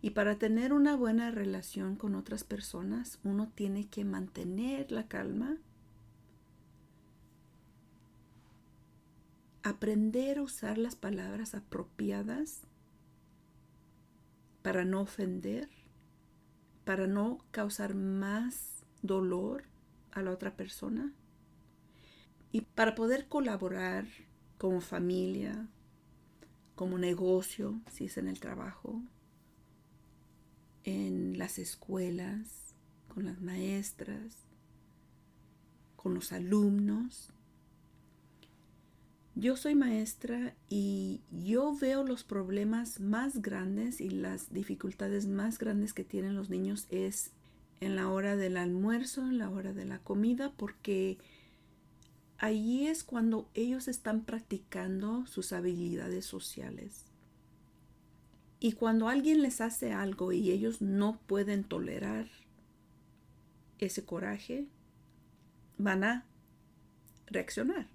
Y 0.00 0.12
para 0.12 0.38
tener 0.38 0.72
una 0.72 0.96
buena 0.96 1.30
relación 1.30 1.96
con 1.96 2.14
otras 2.14 2.44
personas, 2.44 3.18
uno 3.24 3.52
tiene 3.54 3.88
que 3.88 4.06
mantener 4.06 4.90
la 4.90 5.06
calma, 5.06 5.58
aprender 9.64 10.38
a 10.38 10.44
usar 10.44 10.78
las 10.78 10.96
palabras 10.96 11.54
apropiadas 11.54 12.62
para 14.62 14.86
no 14.86 15.02
ofender, 15.02 15.68
para 16.86 17.06
no 17.06 17.44
causar 17.50 17.94
más 17.94 18.82
dolor 19.02 19.75
a 20.16 20.22
la 20.22 20.30
otra 20.32 20.56
persona 20.56 21.12
y 22.52 22.62
para 22.62 22.94
poder 22.94 23.28
colaborar 23.28 24.06
como 24.58 24.80
familia, 24.80 25.68
como 26.74 26.98
negocio, 26.98 27.80
si 27.90 28.06
es 28.06 28.16
en 28.16 28.28
el 28.28 28.40
trabajo, 28.40 29.02
en 30.84 31.38
las 31.38 31.58
escuelas, 31.58 32.74
con 33.08 33.26
las 33.26 33.40
maestras, 33.40 34.46
con 35.96 36.14
los 36.14 36.32
alumnos. 36.32 37.32
Yo 39.34 39.56
soy 39.56 39.74
maestra 39.74 40.54
y 40.70 41.20
yo 41.30 41.76
veo 41.76 42.04
los 42.04 42.24
problemas 42.24 43.00
más 43.00 43.42
grandes 43.42 44.00
y 44.00 44.08
las 44.08 44.50
dificultades 44.50 45.26
más 45.26 45.58
grandes 45.58 45.92
que 45.92 46.04
tienen 46.04 46.34
los 46.34 46.48
niños 46.48 46.86
es 46.88 47.32
en 47.80 47.96
la 47.96 48.10
hora 48.10 48.36
del 48.36 48.56
almuerzo, 48.56 49.22
en 49.22 49.38
la 49.38 49.50
hora 49.50 49.72
de 49.72 49.84
la 49.84 49.98
comida, 49.98 50.52
porque 50.56 51.18
allí 52.38 52.86
es 52.86 53.04
cuando 53.04 53.48
ellos 53.54 53.88
están 53.88 54.24
practicando 54.24 55.26
sus 55.26 55.52
habilidades 55.52 56.24
sociales. 56.24 57.04
Y 58.58 58.72
cuando 58.72 59.08
alguien 59.08 59.42
les 59.42 59.60
hace 59.60 59.92
algo 59.92 60.32
y 60.32 60.50
ellos 60.50 60.80
no 60.80 61.20
pueden 61.26 61.64
tolerar 61.64 62.28
ese 63.78 64.04
coraje, 64.04 64.66
van 65.76 66.04
a 66.04 66.24
reaccionar. 67.26 67.88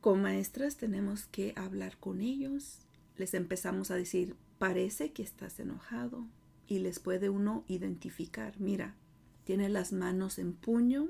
Con 0.00 0.20
maestras 0.20 0.76
tenemos 0.76 1.26
que 1.26 1.52
hablar 1.54 1.96
con 1.98 2.20
ellos. 2.20 2.80
Les 3.16 3.34
empezamos 3.34 3.92
a 3.92 3.94
decir, 3.94 4.34
parece 4.58 5.12
que 5.12 5.22
estás 5.22 5.60
enojado. 5.60 6.26
Y 6.66 6.78
les 6.78 7.00
puede 7.00 7.28
uno 7.28 7.64
identificar, 7.68 8.58
mira, 8.60 8.94
tiene 9.44 9.68
las 9.68 9.92
manos 9.92 10.38
en 10.38 10.52
puño, 10.54 11.08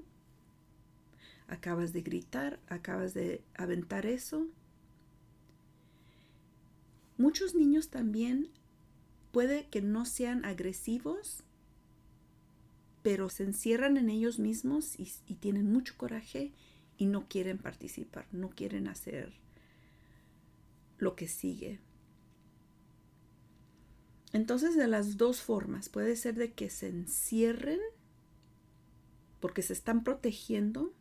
acabas 1.47 1.93
de 1.93 2.03
gritar, 2.03 2.59
acabas 2.69 3.15
de 3.15 3.45
aventar 3.55 4.07
eso, 4.07 4.49
Muchos 7.23 7.55
niños 7.55 7.89
también 7.89 8.49
puede 9.31 9.69
que 9.69 9.81
no 9.81 10.07
sean 10.07 10.45
agresivos, 10.45 11.45
pero 13.05 13.29
se 13.29 13.45
encierran 13.45 13.97
en 13.97 14.11
ellos 14.11 14.41
mismos 14.41 14.99
y, 14.99 15.07
tienen 15.37 15.71
mucho 15.71 15.95
coraje 15.97 16.53
y 16.99 17.07
no 17.07 17.29
quieren 17.29 17.59
participar, 17.59 18.27
no 18.33 18.51
quieren 18.51 18.89
hacer 18.89 19.35
lo 20.99 21.15
que 21.15 21.29
sigue. 21.29 21.79
Entonces, 24.33 24.77
de 24.77 24.87
las 24.87 25.17
dos 25.17 25.43
formas, 25.43 25.89
puede 25.89 26.17
ser 26.17 26.35
de 26.37 26.53
que 26.53 26.71
se 26.71 26.89
encierren 26.89 27.81
porque 29.41 29.63
se 29.63 29.73
están 29.73 30.05
protegiendo 30.05 30.93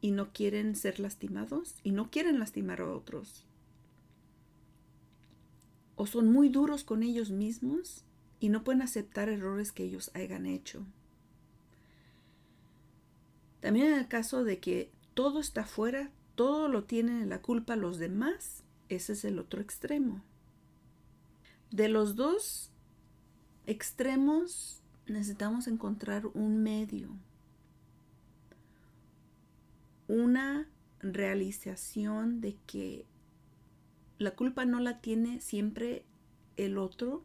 y 0.00 0.10
no 0.10 0.32
quieren 0.32 0.76
ser 0.76 1.00
lastimados 1.00 1.76
y 1.82 1.92
no 1.92 2.10
quieren 2.10 2.38
lastimar 2.38 2.80
a 2.80 2.92
otros 2.92 3.46
o 6.00 6.06
son 6.06 6.32
muy 6.32 6.48
duros 6.48 6.82
con 6.82 7.02
ellos 7.02 7.30
mismos 7.30 8.06
y 8.40 8.48
no 8.48 8.64
pueden 8.64 8.80
aceptar 8.80 9.28
errores 9.28 9.70
que 9.70 9.84
ellos 9.84 10.10
hayan 10.14 10.46
hecho. 10.46 10.86
También 13.60 13.88
en 13.88 13.98
el 13.98 14.08
caso 14.08 14.42
de 14.42 14.60
que 14.60 14.90
todo 15.12 15.40
está 15.40 15.66
fuera, 15.66 16.10
todo 16.36 16.68
lo 16.68 16.84
tienen 16.84 17.28
la 17.28 17.42
culpa 17.42 17.76
los 17.76 17.98
demás, 17.98 18.64
ese 18.88 19.12
es 19.12 19.26
el 19.26 19.38
otro 19.38 19.60
extremo. 19.60 20.22
De 21.70 21.88
los 21.88 22.16
dos 22.16 22.70
extremos 23.66 24.82
necesitamos 25.06 25.68
encontrar 25.68 26.26
un 26.34 26.62
medio, 26.62 27.10
una 30.08 30.68
realización 30.98 32.40
de 32.40 32.56
que 32.66 33.06
la 34.18 34.32
culpa 34.32 34.64
no 34.64 34.80
la 34.80 35.00
tiene 35.00 35.40
siempre 35.40 36.04
el 36.56 36.76
otro 36.76 37.24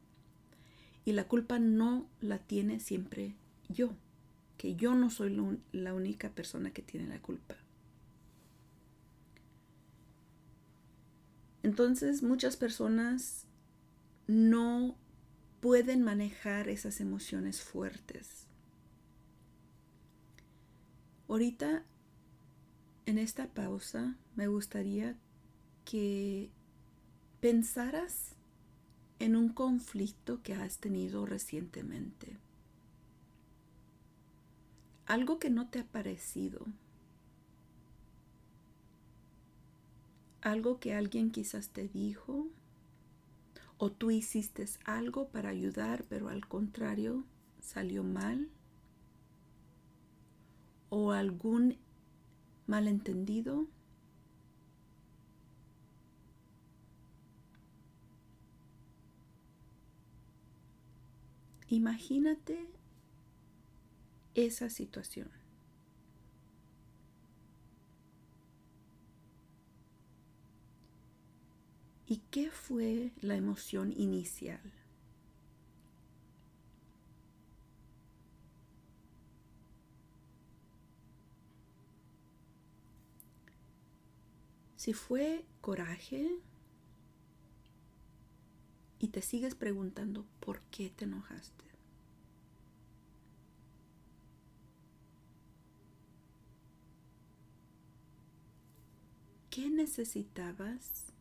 y 1.03 1.13
la 1.13 1.27
culpa 1.27 1.59
no 1.59 2.07
la 2.21 2.39
tiene 2.39 2.79
siempre 2.79 3.35
yo, 3.69 3.93
que 4.57 4.75
yo 4.75 4.93
no 4.93 5.09
soy 5.09 5.59
la 5.71 5.93
única 5.93 6.29
persona 6.29 6.71
que 6.71 6.81
tiene 6.81 7.07
la 7.07 7.21
culpa. 7.21 7.55
Entonces 11.63 12.21
muchas 12.21 12.57
personas 12.57 13.44
no 14.27 14.95
pueden 15.59 16.03
manejar 16.03 16.69
esas 16.69 17.01
emociones 17.01 17.61
fuertes. 17.61 18.47
Ahorita, 21.27 21.83
en 23.05 23.17
esta 23.17 23.47
pausa, 23.47 24.15
me 24.35 24.47
gustaría 24.47 25.15
que 25.83 26.49
pensaras 27.39 28.35
en 29.19 29.35
un 29.35 29.49
conflicto 29.49 30.41
que 30.43 30.53
has 30.53 30.77
tenido 30.79 31.25
recientemente. 31.25 32.37
Algo 35.05 35.39
que 35.39 35.49
no 35.49 35.69
te 35.69 35.79
ha 35.79 35.83
parecido. 35.85 36.65
Algo 40.41 40.79
que 40.79 40.93
alguien 40.93 41.31
quizás 41.31 41.69
te 41.69 41.87
dijo 41.87 42.47
o 43.77 43.91
tú 43.91 44.11
hiciste 44.11 44.65
algo 44.85 45.29
para 45.29 45.49
ayudar, 45.49 46.05
pero 46.07 46.29
al 46.29 46.47
contrario 46.47 47.25
salió 47.59 48.03
mal, 48.03 48.49
o 50.89 51.11
algún 51.11 51.77
malentendido. 52.67 53.67
Imagínate 61.67 62.69
esa 64.35 64.69
situación. 64.69 65.44
¿Y 72.15 72.19
qué 72.31 72.49
fue 72.49 73.11
la 73.19 73.35
emoción 73.35 73.91
inicial? 73.91 74.61
Si 84.77 84.93
fue 84.93 85.43
coraje 85.59 86.39
y 88.99 89.09
te 89.09 89.21
sigues 89.21 89.53
preguntando 89.53 90.25
por 90.39 90.61
qué 90.71 90.89
te 90.89 91.03
enojaste. 91.03 91.65
¿Qué 99.49 99.69
necesitabas 99.69 101.14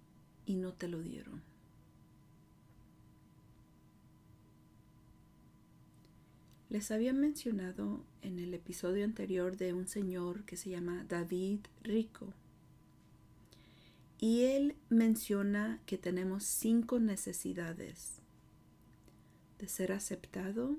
y 0.46 0.57
no 0.57 0.72
te 0.72 0.88
lo 0.88 1.00
dieron? 1.02 1.42
Les 6.74 6.90
había 6.90 7.12
mencionado 7.12 8.04
en 8.20 8.40
el 8.40 8.52
episodio 8.52 9.04
anterior 9.04 9.57
de 9.57 9.72
un 9.72 9.87
señor 9.87 10.44
que 10.44 10.57
se 10.57 10.70
llama 10.70 11.04
David 11.09 11.61
Rico. 11.85 12.33
Y 14.18 14.42
él 14.42 14.74
menciona 14.88 15.80
que 15.87 15.98
tenemos 15.98 16.42
cinco 16.42 16.98
necesidades. 16.98 18.20
De 19.59 19.68
ser 19.68 19.92
aceptado, 19.92 20.76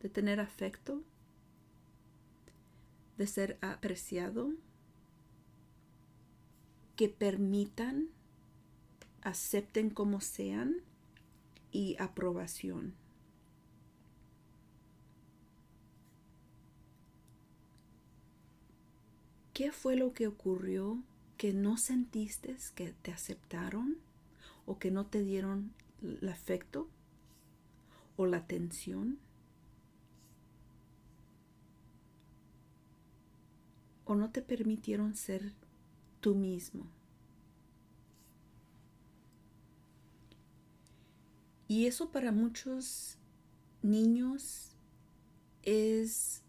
de 0.00 0.08
tener 0.08 0.40
afecto, 0.40 1.02
de 3.18 3.26
ser 3.26 3.58
apreciado, 3.60 4.54
que 6.98 7.08
permitan, 7.08 8.08
acepten 9.22 9.88
como 9.88 10.20
sean 10.20 10.82
y 11.70 11.94
aprobación. 12.00 12.96
¿Qué 19.54 19.70
fue 19.70 19.94
lo 19.94 20.12
que 20.12 20.26
ocurrió 20.26 21.00
que 21.36 21.52
no 21.52 21.76
sentiste 21.76 22.56
que 22.74 22.92
te 22.94 23.12
aceptaron 23.12 23.98
o 24.66 24.80
que 24.80 24.90
no 24.90 25.06
te 25.06 25.22
dieron 25.22 25.72
el 26.02 26.28
afecto 26.28 26.88
o 28.16 28.26
la 28.26 28.38
atención? 28.38 29.20
¿O 34.04 34.16
no 34.16 34.32
te 34.32 34.42
permitieron 34.42 35.14
ser 35.14 35.52
mismo. 36.34 36.86
Y 41.68 41.86
eso 41.86 42.10
para 42.10 42.32
muchos 42.32 43.18
niños 43.82 44.72
es 45.62 46.42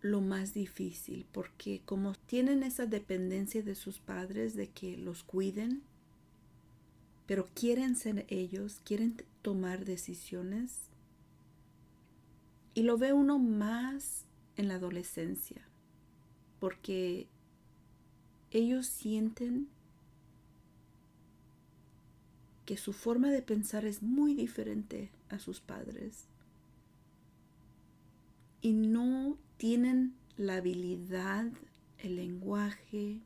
lo 0.00 0.20
más 0.20 0.54
difícil 0.54 1.26
porque 1.32 1.82
como 1.84 2.14
tienen 2.14 2.62
esa 2.62 2.86
dependencia 2.86 3.62
de 3.62 3.74
sus 3.74 3.98
padres 3.98 4.54
de 4.54 4.68
que 4.68 4.96
los 4.96 5.24
cuiden, 5.24 5.82
pero 7.26 7.48
quieren 7.54 7.96
ser 7.96 8.26
ellos, 8.28 8.80
quieren 8.84 9.22
tomar 9.42 9.84
decisiones. 9.84 10.88
Y 12.74 12.82
lo 12.82 12.96
ve 12.96 13.12
uno 13.12 13.38
más 13.38 14.24
en 14.56 14.68
la 14.68 14.76
adolescencia, 14.76 15.68
porque 16.60 17.28
ellos 18.50 18.86
sienten 18.86 19.68
que 22.64 22.76
su 22.76 22.92
forma 22.92 23.30
de 23.30 23.42
pensar 23.42 23.84
es 23.84 24.02
muy 24.02 24.34
diferente 24.34 25.10
a 25.30 25.38
sus 25.38 25.60
padres 25.60 26.26
y 28.60 28.72
no 28.72 29.38
tienen 29.56 30.14
la 30.36 30.56
habilidad, 30.56 31.46
el 31.98 32.16
lenguaje, 32.16 33.22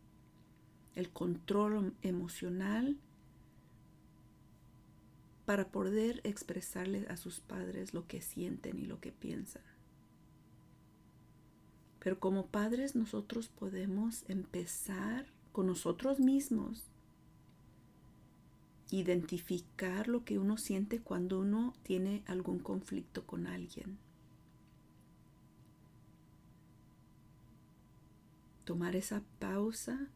el 0.94 1.10
control 1.10 1.94
emocional 2.02 2.98
para 5.44 5.68
poder 5.68 6.20
expresarle 6.24 7.06
a 7.08 7.16
sus 7.16 7.40
padres 7.40 7.94
lo 7.94 8.06
que 8.06 8.20
sienten 8.20 8.78
y 8.78 8.86
lo 8.86 9.00
que 9.00 9.12
piensan. 9.12 9.71
Pero 12.02 12.18
como 12.18 12.46
padres 12.46 12.96
nosotros 12.96 13.48
podemos 13.48 14.24
empezar 14.28 15.26
con 15.52 15.68
nosotros 15.68 16.18
mismos, 16.18 16.82
identificar 18.90 20.08
lo 20.08 20.24
que 20.24 20.40
uno 20.40 20.58
siente 20.58 21.00
cuando 21.00 21.38
uno 21.38 21.74
tiene 21.84 22.24
algún 22.26 22.58
conflicto 22.58 23.24
con 23.24 23.46
alguien. 23.46 23.98
Tomar 28.64 28.96
esa 28.96 29.22
pausa 29.38 30.08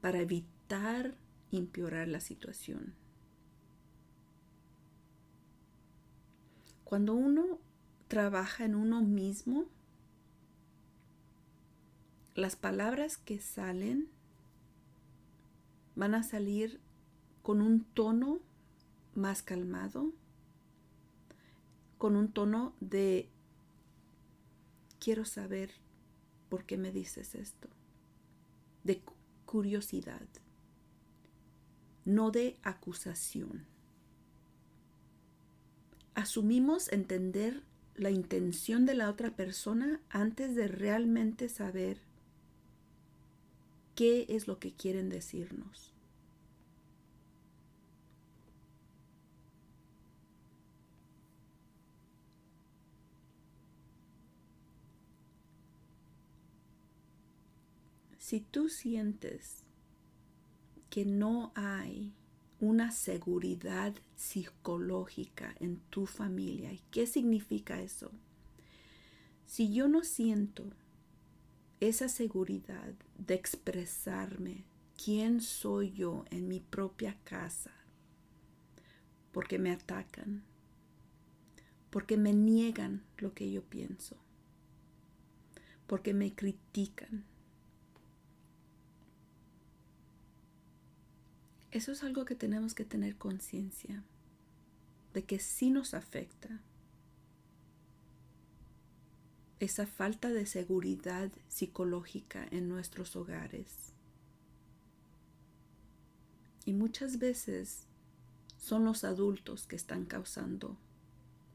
para 0.00 0.20
evitar 0.20 1.16
empeorar 1.50 2.06
la 2.06 2.20
situación. 2.20 2.94
Cuando 6.84 7.14
uno 7.14 7.65
trabaja 8.08 8.64
en 8.64 8.74
uno 8.74 9.02
mismo, 9.02 9.66
las 12.34 12.56
palabras 12.56 13.16
que 13.16 13.40
salen 13.40 14.08
van 15.94 16.14
a 16.14 16.22
salir 16.22 16.80
con 17.42 17.60
un 17.60 17.84
tono 17.84 18.40
más 19.14 19.42
calmado, 19.42 20.12
con 21.98 22.16
un 22.16 22.30
tono 22.30 22.74
de 22.80 23.30
quiero 25.00 25.24
saber 25.24 25.70
por 26.48 26.64
qué 26.64 26.76
me 26.76 26.92
dices 26.92 27.34
esto, 27.34 27.68
de 28.84 29.02
curiosidad, 29.46 30.26
no 32.04 32.30
de 32.30 32.58
acusación. 32.62 33.64
Asumimos 36.14 36.92
entender 36.92 37.62
la 37.96 38.10
intención 38.10 38.86
de 38.86 38.94
la 38.94 39.08
otra 39.08 39.30
persona 39.30 40.00
antes 40.10 40.54
de 40.54 40.68
realmente 40.68 41.48
saber 41.48 41.98
qué 43.94 44.26
es 44.28 44.46
lo 44.46 44.58
que 44.58 44.72
quieren 44.72 45.08
decirnos. 45.08 45.92
Si 58.18 58.40
tú 58.40 58.68
sientes 58.68 59.62
que 60.90 61.04
no 61.04 61.52
hay 61.54 62.12
una 62.60 62.90
seguridad 62.90 63.94
psicológica 64.14 65.54
en 65.60 65.78
tu 65.90 66.06
familia. 66.06 66.72
¿Y 66.72 66.80
qué 66.90 67.06
significa 67.06 67.80
eso? 67.80 68.10
Si 69.46 69.72
yo 69.72 69.88
no 69.88 70.02
siento 70.02 70.72
esa 71.80 72.08
seguridad 72.08 72.94
de 73.18 73.34
expresarme 73.34 74.64
quién 75.02 75.40
soy 75.40 75.92
yo 75.92 76.24
en 76.30 76.48
mi 76.48 76.60
propia 76.60 77.16
casa, 77.24 77.72
porque 79.32 79.58
me 79.58 79.70
atacan, 79.70 80.42
porque 81.90 82.16
me 82.16 82.32
niegan 82.32 83.04
lo 83.18 83.34
que 83.34 83.50
yo 83.50 83.62
pienso, 83.62 84.16
porque 85.86 86.14
me 86.14 86.34
critican, 86.34 87.24
Eso 91.76 91.92
es 91.92 92.02
algo 92.02 92.24
que 92.24 92.34
tenemos 92.34 92.72
que 92.72 92.86
tener 92.86 93.16
conciencia 93.16 94.02
de 95.12 95.26
que 95.26 95.38
sí 95.38 95.68
nos 95.68 95.92
afecta. 95.92 96.62
Esa 99.60 99.86
falta 99.86 100.30
de 100.30 100.46
seguridad 100.46 101.30
psicológica 101.48 102.48
en 102.50 102.70
nuestros 102.70 103.14
hogares. 103.14 103.92
Y 106.64 106.72
muchas 106.72 107.18
veces 107.18 107.84
son 108.56 108.86
los 108.86 109.04
adultos 109.04 109.66
que 109.66 109.76
están 109.76 110.06
causando 110.06 110.78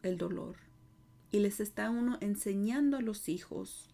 el 0.03 0.19
dolor. 0.19 0.57
Y 1.31 1.39
les 1.39 1.59
está 1.59 1.89
uno 1.89 2.19
enseñando 2.21 2.97
a 2.97 3.01
los 3.01 3.27
hijos 3.27 3.89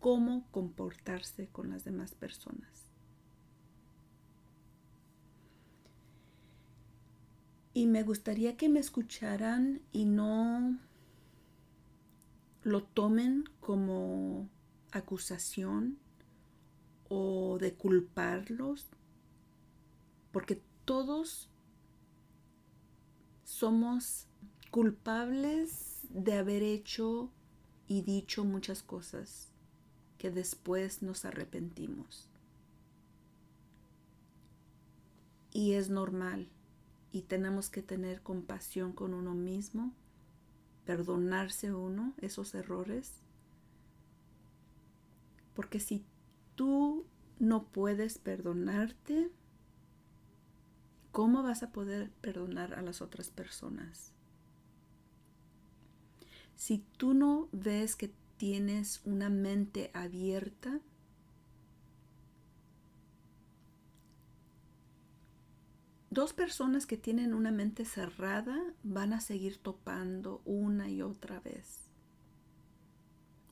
cómo 0.00 0.48
comportarse 0.50 1.48
con 1.48 1.68
las 1.68 1.84
demás 1.84 2.14
personas. 2.14 2.87
Y 7.78 7.86
me 7.86 8.02
gustaría 8.02 8.56
que 8.56 8.68
me 8.68 8.80
escucharan 8.80 9.80
y 9.92 10.04
no 10.04 10.80
lo 12.64 12.82
tomen 12.82 13.44
como 13.60 14.48
acusación 14.90 15.96
o 17.08 17.56
de 17.60 17.74
culparlos, 17.74 18.88
porque 20.32 20.60
todos 20.84 21.50
somos 23.44 24.26
culpables 24.72 26.00
de 26.10 26.32
haber 26.32 26.64
hecho 26.64 27.30
y 27.86 28.02
dicho 28.02 28.44
muchas 28.44 28.82
cosas 28.82 29.52
que 30.18 30.32
después 30.32 31.00
nos 31.00 31.24
arrepentimos. 31.24 32.28
Y 35.52 35.74
es 35.74 35.90
normal 35.90 36.48
y 37.12 37.22
tenemos 37.22 37.70
que 37.70 37.82
tener 37.82 38.22
compasión 38.22 38.92
con 38.92 39.14
uno 39.14 39.34
mismo, 39.34 39.92
perdonarse 40.84 41.72
uno 41.72 42.14
esos 42.18 42.54
errores. 42.54 43.22
Porque 45.54 45.80
si 45.80 46.04
tú 46.54 47.06
no 47.38 47.64
puedes 47.64 48.18
perdonarte, 48.18 49.30
¿cómo 51.12 51.42
vas 51.42 51.62
a 51.62 51.72
poder 51.72 52.10
perdonar 52.20 52.74
a 52.74 52.82
las 52.82 53.00
otras 53.00 53.30
personas? 53.30 54.12
Si 56.56 56.84
tú 56.96 57.14
no 57.14 57.48
ves 57.52 57.96
que 57.96 58.12
tienes 58.36 59.00
una 59.04 59.30
mente 59.30 59.90
abierta, 59.94 60.80
dos 66.10 66.32
personas 66.32 66.86
que 66.86 66.96
tienen 66.96 67.34
una 67.34 67.50
mente 67.50 67.84
cerrada 67.84 68.58
van 68.82 69.12
a 69.12 69.20
seguir 69.20 69.58
topando 69.58 70.42
una 70.44 70.88
y 70.88 71.02
otra 71.02 71.40
vez. 71.40 71.88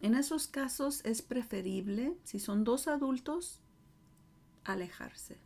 En 0.01 0.15
esos 0.15 0.47
casos 0.47 1.05
es 1.05 1.23
preferible, 1.23 2.17
si 2.23 2.39
son 2.39 2.65
dos 2.65 2.87
adultos, 2.87 3.61
alejarse 4.65 5.39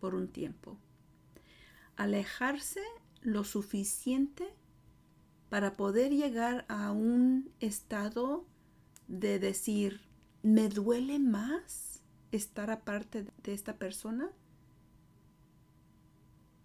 por 0.00 0.14
un 0.14 0.28
tiempo. 0.28 0.78
Alejarse 1.96 2.82
lo 3.22 3.44
suficiente 3.44 4.46
para 5.48 5.76
poder 5.76 6.12
llegar 6.12 6.64
a 6.68 6.92
un 6.92 7.50
estado 7.60 8.46
de 9.08 9.38
decir, 9.38 10.00
¿me 10.42 10.68
duele 10.68 11.18
más 11.18 12.02
estar 12.32 12.70
aparte 12.70 13.26
de 13.42 13.54
esta 13.54 13.78
persona? 13.78 14.30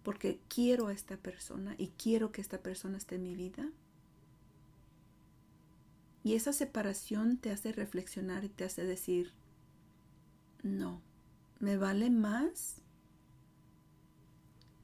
Porque 0.02 0.40
quiero 0.48 0.88
a 0.88 0.92
esta 0.92 1.16
persona 1.16 1.74
y 1.78 1.88
quiero 1.88 2.32
que 2.32 2.40
esta 2.40 2.58
persona 2.58 2.98
esté 2.98 3.16
en 3.16 3.22
mi 3.22 3.34
vida. 3.34 3.68
Y 6.24 6.34
esa 6.34 6.52
separación 6.52 7.36
te 7.36 7.50
hace 7.50 7.72
reflexionar 7.72 8.44
y 8.44 8.48
te 8.48 8.64
hace 8.64 8.84
decir, 8.84 9.32
no, 10.62 11.00
me 11.58 11.76
vale 11.76 12.10
más 12.10 12.76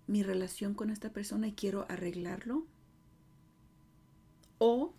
mi 0.08 0.22
relación 0.22 0.74
con 0.74 0.90
esta 0.90 1.10
persona 1.10 1.46
y 1.46 1.52
quiero 1.52 1.86
arreglarlo. 1.88 2.66
O 4.58 4.94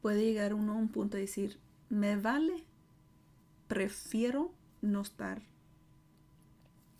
puede 0.00 0.24
llegar 0.24 0.54
uno 0.54 0.72
a 0.72 0.76
un 0.76 0.88
punto 0.88 1.16
de 1.16 1.22
decir, 1.22 1.58
me 1.90 2.16
vale, 2.16 2.64
prefiero 3.68 4.54
no 4.80 5.02
estar 5.02 5.42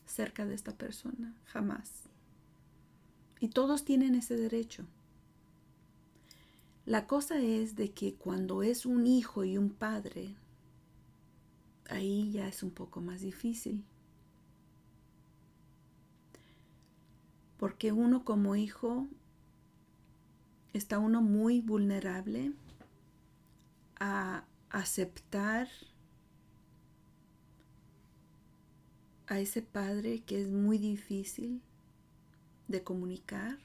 cerca 0.05 0.45
de 0.45 0.55
esta 0.55 0.73
persona, 0.73 1.35
jamás. 1.47 2.10
Y 3.41 3.49
todos 3.49 3.85
tienen 3.85 4.15
ese 4.15 4.37
derecho. 4.37 4.85
La 6.85 7.07
cosa 7.07 7.41
es 7.41 7.75
de 7.75 7.93
que 7.93 8.15
cuando 8.15 8.63
es 8.63 8.85
un 8.85 9.07
hijo 9.07 9.45
y 9.45 9.57
un 9.57 9.71
padre, 9.71 10.35
ahí 11.89 12.31
ya 12.33 12.49
es 12.49 12.63
un 12.63 12.71
poco 12.71 13.01
más 13.01 13.23
difícil. 13.23 13.83
Porque 17.57 17.93
uno 17.93 18.25
como 18.25 18.57
hijo 18.57 19.07
está 20.75 20.99
uno 20.99 21.23
muy 21.23 21.63
vulnerable 21.63 22.53
a 23.99 24.45
aceptar 24.69 25.69
a 29.27 29.41
ese 29.41 29.63
padre 29.63 30.21
que 30.21 30.43
es 30.43 30.51
muy 30.51 30.77
difícil 30.77 31.63
de 32.71 32.83
comunicar. 32.83 33.59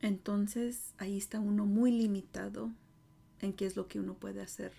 Entonces 0.00 0.94
ahí 0.98 1.16
está 1.16 1.40
uno 1.40 1.64
muy 1.64 1.90
limitado 1.90 2.72
en 3.40 3.52
qué 3.52 3.66
es 3.66 3.76
lo 3.76 3.88
que 3.88 4.00
uno 4.00 4.14
puede 4.14 4.42
hacer. 4.42 4.72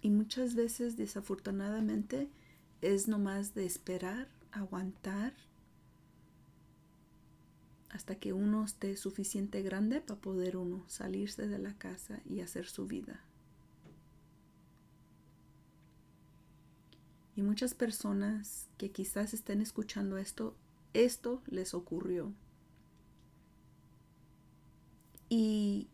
Y 0.00 0.10
muchas 0.10 0.54
veces 0.54 0.96
desafortunadamente 0.96 2.28
es 2.80 3.08
nomás 3.08 3.54
de 3.54 3.66
esperar, 3.66 4.28
aguantar 4.52 5.34
hasta 7.90 8.16
que 8.16 8.32
uno 8.32 8.64
esté 8.64 8.96
suficiente 8.96 9.62
grande 9.62 10.00
para 10.00 10.20
poder 10.20 10.56
uno 10.56 10.84
salirse 10.88 11.48
de 11.48 11.58
la 11.58 11.74
casa 11.76 12.20
y 12.24 12.40
hacer 12.40 12.66
su 12.66 12.86
vida. 12.86 13.24
Y 17.34 17.42
muchas 17.42 17.72
personas 17.74 18.68
que 18.78 18.90
quizás 18.90 19.32
estén 19.32 19.62
escuchando 19.62 20.18
esto, 20.18 20.56
esto 21.04 21.42
les 21.46 21.74
ocurrió. 21.74 22.32
Y 25.28 25.88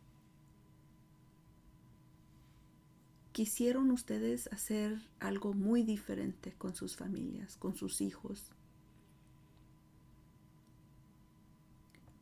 quisieron 3.33 3.91
ustedes 3.91 4.47
hacer 4.53 5.09
algo 5.19 5.53
muy 5.53 5.83
diferente 5.83 6.53
con 6.53 6.75
sus 6.75 6.97
familias, 6.97 7.57
con 7.57 7.75
sus 7.75 8.01
hijos, 8.01 8.53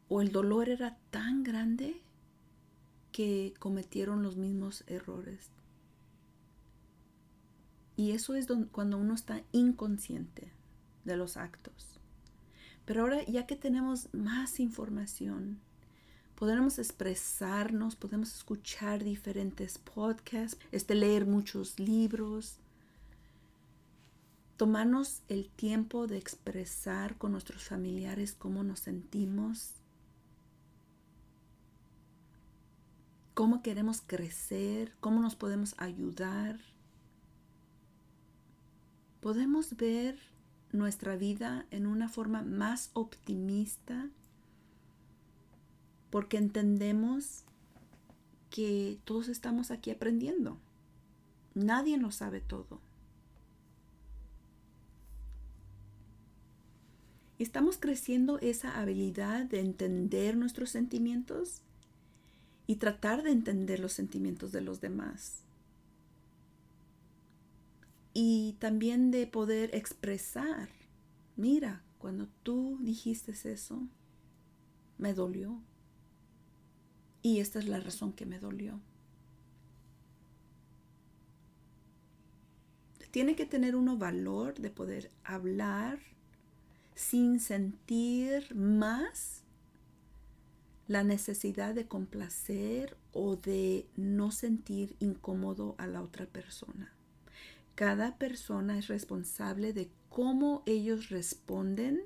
o 0.09 0.21
el 0.21 0.33
dolor 0.33 0.68
era 0.68 0.99
tan 1.11 1.42
grande 1.42 2.01
que 3.12 3.55
cometieron 3.59 4.23
los 4.23 4.37
mismos 4.37 4.85
errores. 4.87 5.51
Y 7.97 8.12
eso 8.12 8.35
es 8.35 8.47
cuando 8.73 8.97
uno 8.99 9.14
está 9.14 9.42
inconsciente 9.53 10.51
de 11.05 11.16
los 11.16 11.37
actos. 11.37 11.91
Pero 12.85 13.03
ahora 13.03 13.25
ya 13.25 13.47
que 13.47 13.57
tenemos 13.57 14.09
más 14.12 14.59
información, 14.61 15.61
podemos 16.35 16.79
expresarnos, 16.79 17.95
podemos 17.95 18.35
escuchar 18.35 19.05
diferentes 19.05 19.79
podcasts, 19.79 20.59
este, 20.73 20.95
leer 20.95 21.25
muchos 21.27 21.79
libros, 21.79 22.59
tomarnos 24.57 25.23
el 25.29 25.49
tiempo 25.49 26.07
de 26.07 26.18
expresar 26.18 27.16
con 27.16 27.33
nuestros 27.33 27.64
familiares 27.64 28.35
cómo 28.37 28.64
nos 28.64 28.81
sentimos, 28.81 29.75
cómo 33.35 33.62
queremos 33.62 34.03
crecer, 34.05 34.92
cómo 35.01 35.21
nos 35.21 35.37
podemos 35.37 35.75
ayudar. 35.79 36.61
Podemos 39.21 39.77
ver 39.77 40.32
nuestra 40.72 41.16
vida 41.16 41.66
en 41.70 41.87
una 41.87 42.08
forma 42.08 42.42
más 42.42 42.90
optimista 42.94 44.08
porque 46.11 46.37
entendemos 46.37 47.44
que 48.50 48.98
todos 49.04 49.28
estamos 49.28 49.70
aquí 49.70 49.90
aprendiendo. 49.90 50.58
Nadie 51.54 51.96
nos 51.96 52.16
sabe 52.16 52.40
todo. 52.40 52.80
Estamos 57.38 57.78
creciendo 57.78 58.38
esa 58.38 58.78
habilidad 58.78 59.46
de 59.46 59.61
entender 59.61 60.37
nuestros 60.37 60.70
sentimientos 60.70 61.62
y 62.66 62.76
tratar 62.76 63.22
de 63.22 63.32
entender 63.32 63.80
los 63.80 63.92
sentimientos 63.92 64.52
de 64.52 64.61
los 64.61 64.80
demás. 64.80 65.42
Y 68.14 68.57
también 68.59 69.11
de 69.11 69.27
poder 69.27 69.75
expresar, 69.75 70.68
mira, 71.37 71.83
cuando 71.98 72.29
tú 72.42 72.79
dijiste 72.81 73.33
eso, 73.33 73.88
me 74.98 75.14
dolió. 75.14 75.62
Y 77.22 77.38
esta 77.38 77.59
es 77.59 77.68
la 77.68 77.81
razón 77.81 78.12
que 78.12 78.27
me 78.27 78.38
dolió. 78.38 78.81
Tiene 83.11 83.37
que 83.37 83.46
tener 83.46 83.77
uno 83.77 83.98
valor 83.98 84.59
de 84.59 84.70
poder 84.70 85.11
hablar 85.22 86.01
sin 86.94 87.40
sentir 87.40 88.55
más 88.55 89.44
la 90.88 91.05
necesidad 91.05 91.75
de 91.75 91.87
complacer 91.87 92.96
o 93.12 93.37
de 93.37 93.87
no 93.96 94.31
sentir 94.31 94.96
incómodo 94.98 95.75
a 95.79 95.87
la 95.87 96.03
otra 96.03 96.27
persona. 96.27 96.92
Cada 97.74 98.18
persona 98.18 98.78
es 98.78 98.88
responsable 98.88 99.72
de 99.72 99.90
cómo 100.08 100.62
ellos 100.66 101.08
responden 101.08 102.02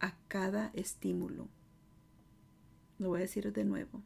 a 0.00 0.16
cada 0.28 0.70
estímulo. 0.74 1.48
Lo 2.98 3.10
voy 3.10 3.18
a 3.18 3.22
decir 3.22 3.52
de 3.52 3.64
nuevo. 3.64 4.02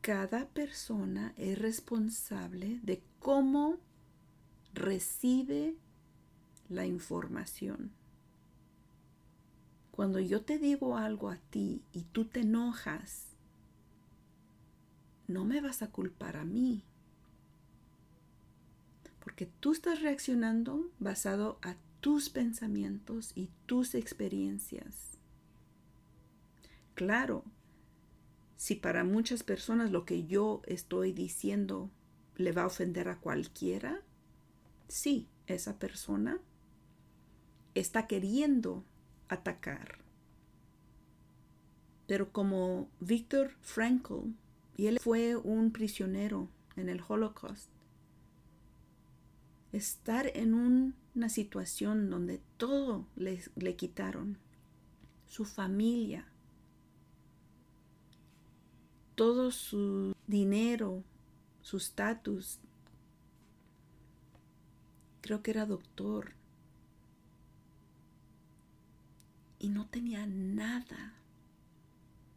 Cada 0.00 0.48
persona 0.48 1.34
es 1.36 1.58
responsable 1.58 2.80
de 2.82 3.02
cómo 3.18 3.78
recibe 4.72 5.76
la 6.68 6.86
información. 6.86 7.92
Cuando 9.90 10.20
yo 10.20 10.42
te 10.42 10.58
digo 10.58 10.96
algo 10.96 11.30
a 11.30 11.36
ti 11.36 11.82
y 11.92 12.04
tú 12.04 12.26
te 12.26 12.40
enojas, 12.40 13.28
no 15.26 15.44
me 15.44 15.60
vas 15.60 15.82
a 15.82 15.90
culpar 15.90 16.36
a 16.36 16.44
mí. 16.44 16.84
Porque 19.26 19.46
tú 19.58 19.72
estás 19.72 20.02
reaccionando 20.02 20.88
basado 21.00 21.58
a 21.60 21.74
tus 21.98 22.30
pensamientos 22.30 23.32
y 23.34 23.50
tus 23.66 23.96
experiencias. 23.96 25.18
Claro, 26.94 27.42
si 28.56 28.76
para 28.76 29.02
muchas 29.02 29.42
personas 29.42 29.90
lo 29.90 30.04
que 30.04 30.26
yo 30.26 30.62
estoy 30.66 31.12
diciendo 31.12 31.90
le 32.36 32.52
va 32.52 32.62
a 32.62 32.66
ofender 32.66 33.08
a 33.08 33.18
cualquiera, 33.18 34.00
sí, 34.86 35.26
esa 35.48 35.76
persona 35.76 36.38
está 37.74 38.06
queriendo 38.06 38.84
atacar. 39.28 39.98
Pero 42.06 42.30
como 42.30 42.88
Viktor 43.00 43.56
Frankl, 43.60 44.28
y 44.76 44.86
él 44.86 45.00
fue 45.00 45.34
un 45.34 45.72
prisionero 45.72 46.48
en 46.76 46.88
el 46.88 47.02
Holocaust, 47.08 47.70
estar 49.76 50.30
en 50.34 50.54
una 50.54 51.28
situación 51.28 52.10
donde 52.10 52.40
todo 52.56 53.06
le, 53.16 53.42
le 53.56 53.76
quitaron, 53.76 54.38
su 55.26 55.44
familia, 55.44 56.26
todo 59.14 59.50
su 59.50 60.14
dinero, 60.26 61.02
su 61.62 61.78
estatus. 61.78 62.60
Creo 65.20 65.42
que 65.42 65.50
era 65.50 65.66
doctor. 65.66 66.34
Y 69.58 69.70
no 69.70 69.86
tenía 69.86 70.26
nada 70.26 71.14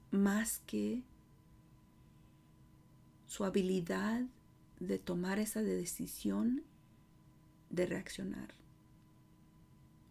más 0.09 0.59
que 0.65 1.03
su 3.27 3.43
habilidad 3.43 4.25
de 4.79 4.97
tomar 4.97 5.37
esa 5.37 5.61
decisión 5.61 6.63
de 7.69 7.85
reaccionar. 7.85 8.49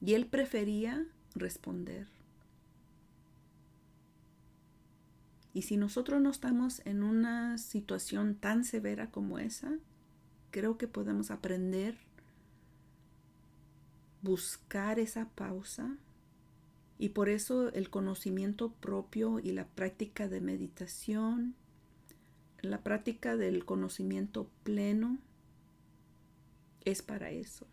Y 0.00 0.14
él 0.14 0.26
prefería 0.26 1.06
responder. 1.34 2.06
Y 5.52 5.62
si 5.62 5.76
nosotros 5.76 6.20
no 6.20 6.30
estamos 6.30 6.82
en 6.84 7.02
una 7.02 7.58
situación 7.58 8.36
tan 8.36 8.64
severa 8.64 9.10
como 9.10 9.38
esa, 9.38 9.72
creo 10.50 10.78
que 10.78 10.86
podemos 10.86 11.30
aprender, 11.30 11.96
buscar 14.22 14.98
esa 14.98 15.28
pausa. 15.30 15.96
Y 16.98 17.10
por 17.10 17.28
eso 17.28 17.72
el 17.72 17.90
conocimiento 17.90 18.72
propio 18.72 19.38
y 19.38 19.52
la 19.52 19.66
práctica 19.66 20.28
de 20.28 20.40
meditación, 20.40 21.54
la 22.60 22.82
práctica 22.82 23.36
del 23.36 23.64
conocimiento 23.64 24.48
pleno, 24.64 25.18
es 26.84 27.02
para 27.02 27.30
eso. 27.30 27.66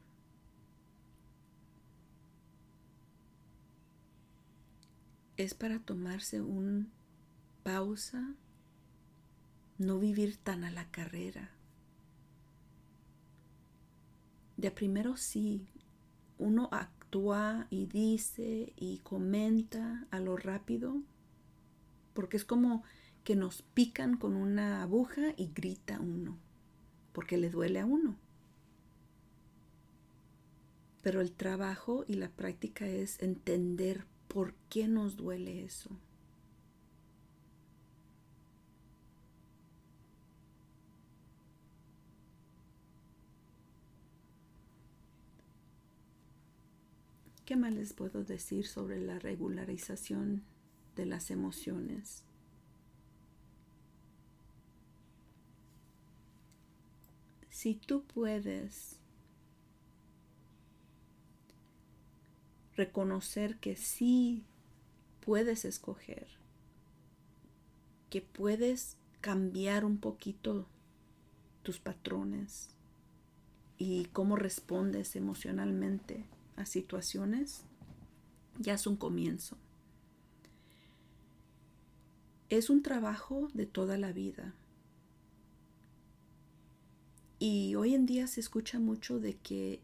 Es 5.38 5.54
para 5.54 5.80
tomarse 5.80 6.42
un 6.42 6.92
pausa, 7.64 8.36
no 9.78 10.00
vivir 10.00 10.38
tan 10.38 10.64
a 10.64 10.72
la 10.72 10.90
carrera. 10.92 11.52
De 14.56 14.72
primero 14.72 15.18
sí, 15.18 15.68
uno 16.38 16.70
actúa 16.72 17.68
y 17.70 17.88
dice 17.88 18.74
y 18.78 19.00
comenta 19.00 20.08
a 20.12 20.20
lo 20.20 20.38
rápido, 20.38 21.02
porque 22.14 22.38
es 22.38 22.46
como 22.46 22.84
que 23.26 23.36
nos 23.36 23.62
pican 23.62 24.18
con 24.18 24.36
una 24.36 24.84
aguja 24.84 25.34
y 25.36 25.52
grita 25.54 26.00
uno, 26.00 26.38
porque 27.12 27.38
le 27.38 27.50
duele 27.50 27.80
a 27.80 27.86
uno. 27.86 28.16
Pero 31.06 31.22
el 31.22 31.34
trabajo 31.34 32.04
y 32.08 32.16
la 32.16 32.30
práctica 32.30 32.88
es 32.88 33.22
entender 33.22 34.08
por 34.28 34.56
qué 34.70 34.88
nos 34.88 35.18
duele 35.18 35.64
eso. 35.64 35.92
¿Qué 47.46 47.56
más 47.56 47.72
les 47.72 47.94
puedo 47.94 48.24
decir 48.24 48.66
sobre 48.66 49.00
la 49.00 49.20
regularización 49.20 50.42
de 50.96 51.06
las 51.06 51.30
emociones? 51.30 52.24
Si 57.52 57.76
tú 57.76 58.04
puedes 58.08 59.05
reconocer 62.76 63.58
que 63.58 63.76
sí 63.76 64.44
puedes 65.22 65.66
escoger, 65.66 66.28
que 68.10 68.22
puedes 68.22 68.98
cambiar 69.22 69.86
un 69.86 69.98
poquito 69.98 70.68
tus 71.64 71.80
patrones 71.80 72.70
y 73.78 74.06
cómo 74.06 74.36
respondes 74.36 75.16
emocionalmente 75.16 76.26
a 76.56 76.66
situaciones, 76.66 77.64
ya 78.60 78.76
es 78.76 78.88
un 78.88 78.96
comienzo. 78.96 79.58
Es 82.50 82.70
un 82.70 82.84
trabajo 82.84 83.50
de 83.54 83.66
toda 83.66 83.98
la 83.98 84.12
vida. 84.12 84.54
Y 87.40 87.76
hoy 87.76 87.96
en 87.96 88.06
día 88.06 88.28
se 88.28 88.40
escucha 88.40 88.80
mucho 88.80 89.20
de 89.20 89.36
que 89.36 89.82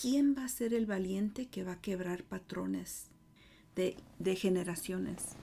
quién 0.00 0.34
va 0.34 0.44
a 0.44 0.48
ser 0.48 0.72
el 0.72 0.86
valiente 0.86 1.48
que 1.48 1.62
va 1.62 1.72
a 1.72 1.80
quebrar 1.82 2.24
patrones 2.24 3.08
de, 3.76 3.98
de 4.18 4.34
generaciones. 4.34 5.36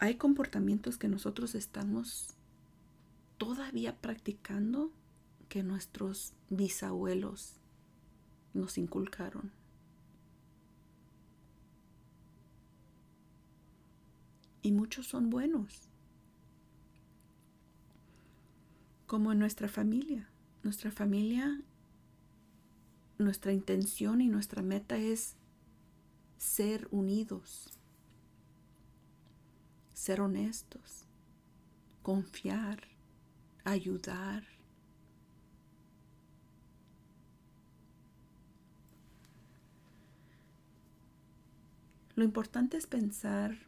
Hay 0.00 0.16
comportamientos 0.16 0.98
que 0.98 1.06
nosotros 1.06 1.54
estamos 1.54 2.34
todavía 3.38 3.94
practicando 3.96 4.90
que 5.48 5.62
nuestros 5.62 6.32
bisabuelos 6.50 7.60
nos 8.52 8.76
inculcaron. 8.76 9.52
Y 14.62 14.72
muchos 14.72 15.06
son 15.06 15.30
buenos. 15.30 15.88
Como 19.06 19.30
en 19.30 19.38
nuestra 19.38 19.68
familia. 19.68 20.28
Nuestra 20.66 20.90
familia, 20.90 21.60
nuestra 23.18 23.52
intención 23.52 24.20
y 24.20 24.26
nuestra 24.26 24.62
meta 24.62 24.96
es 24.96 25.36
ser 26.38 26.88
unidos, 26.90 27.78
ser 29.94 30.20
honestos, 30.20 31.04
confiar, 32.02 32.82
ayudar, 33.62 34.42
Lo 42.16 42.24
importante 42.24 42.78
es 42.78 42.86
pensar 42.86 43.58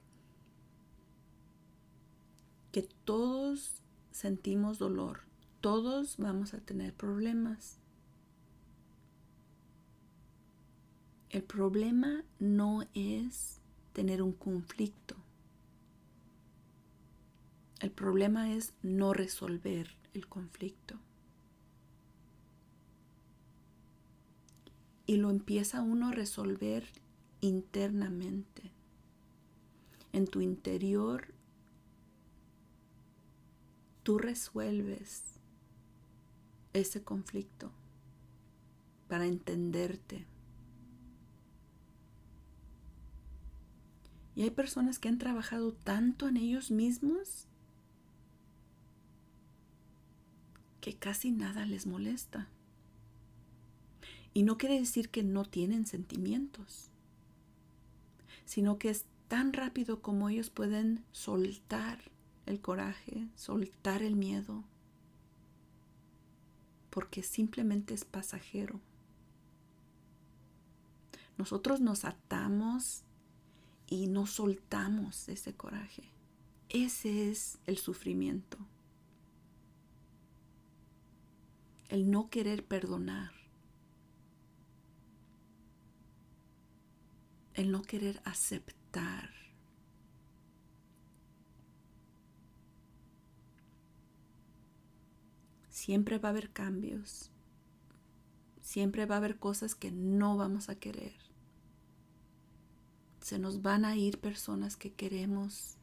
que 2.72 2.80
todos 3.04 3.82
sentimos 4.10 4.78
dolor, 4.78 5.27
todos 5.60 6.16
vamos 6.18 6.54
a 6.54 6.60
tener 6.60 6.94
problemas. 6.94 7.78
El 11.30 11.42
problema 11.42 12.24
no 12.38 12.84
es 12.94 13.60
tener 13.92 14.22
un 14.22 14.32
conflicto. 14.32 15.16
El 17.80 17.90
problema 17.90 18.52
es 18.52 18.72
no 18.82 19.12
resolver 19.12 19.96
el 20.14 20.26
conflicto. 20.26 20.98
Y 25.06 25.16
lo 25.16 25.30
empieza 25.30 25.82
uno 25.82 26.08
a 26.08 26.12
resolver 26.12 26.86
internamente. 27.40 28.72
En 30.12 30.26
tu 30.26 30.40
interior, 30.40 31.34
tú 34.02 34.18
resuelves 34.18 35.37
ese 36.72 37.02
conflicto, 37.02 37.70
para 39.08 39.26
entenderte. 39.26 40.26
Y 44.34 44.42
hay 44.42 44.50
personas 44.50 44.98
que 44.98 45.08
han 45.08 45.18
trabajado 45.18 45.72
tanto 45.72 46.28
en 46.28 46.36
ellos 46.36 46.70
mismos 46.70 47.46
que 50.80 50.94
casi 50.94 51.32
nada 51.32 51.66
les 51.66 51.86
molesta. 51.86 52.48
Y 54.32 54.44
no 54.44 54.56
quiere 54.56 54.78
decir 54.78 55.08
que 55.08 55.24
no 55.24 55.44
tienen 55.44 55.86
sentimientos, 55.86 56.90
sino 58.44 58.78
que 58.78 58.90
es 58.90 59.06
tan 59.26 59.52
rápido 59.52 60.00
como 60.00 60.28
ellos 60.28 60.50
pueden 60.50 61.04
soltar 61.12 61.98
el 62.46 62.60
coraje, 62.60 63.28
soltar 63.34 64.02
el 64.02 64.14
miedo, 64.16 64.64
porque 66.90 67.22
simplemente 67.22 67.94
es 67.94 68.04
pasajero. 68.04 68.80
Nosotros 71.36 71.80
nos 71.80 72.04
atamos 72.04 73.04
y 73.86 74.08
no 74.08 74.26
soltamos 74.26 75.28
ese 75.28 75.54
coraje. 75.54 76.10
Ese 76.68 77.30
es 77.30 77.58
el 77.66 77.78
sufrimiento. 77.78 78.58
El 81.88 82.10
no 82.10 82.28
querer 82.28 82.64
perdonar. 82.64 83.32
El 87.54 87.70
no 87.70 87.82
querer 87.82 88.20
aceptar. 88.24 89.37
Siempre 95.88 96.18
va 96.18 96.28
a 96.28 96.32
haber 96.32 96.50
cambios. 96.50 97.30
Siempre 98.60 99.06
va 99.06 99.14
a 99.14 99.18
haber 99.18 99.38
cosas 99.38 99.74
que 99.74 99.90
no 99.90 100.36
vamos 100.36 100.68
a 100.68 100.74
querer. 100.74 101.14
Se 103.22 103.38
nos 103.38 103.62
van 103.62 103.86
a 103.86 103.96
ir 103.96 104.20
personas 104.20 104.76
que 104.76 104.92
queremos 104.92 105.78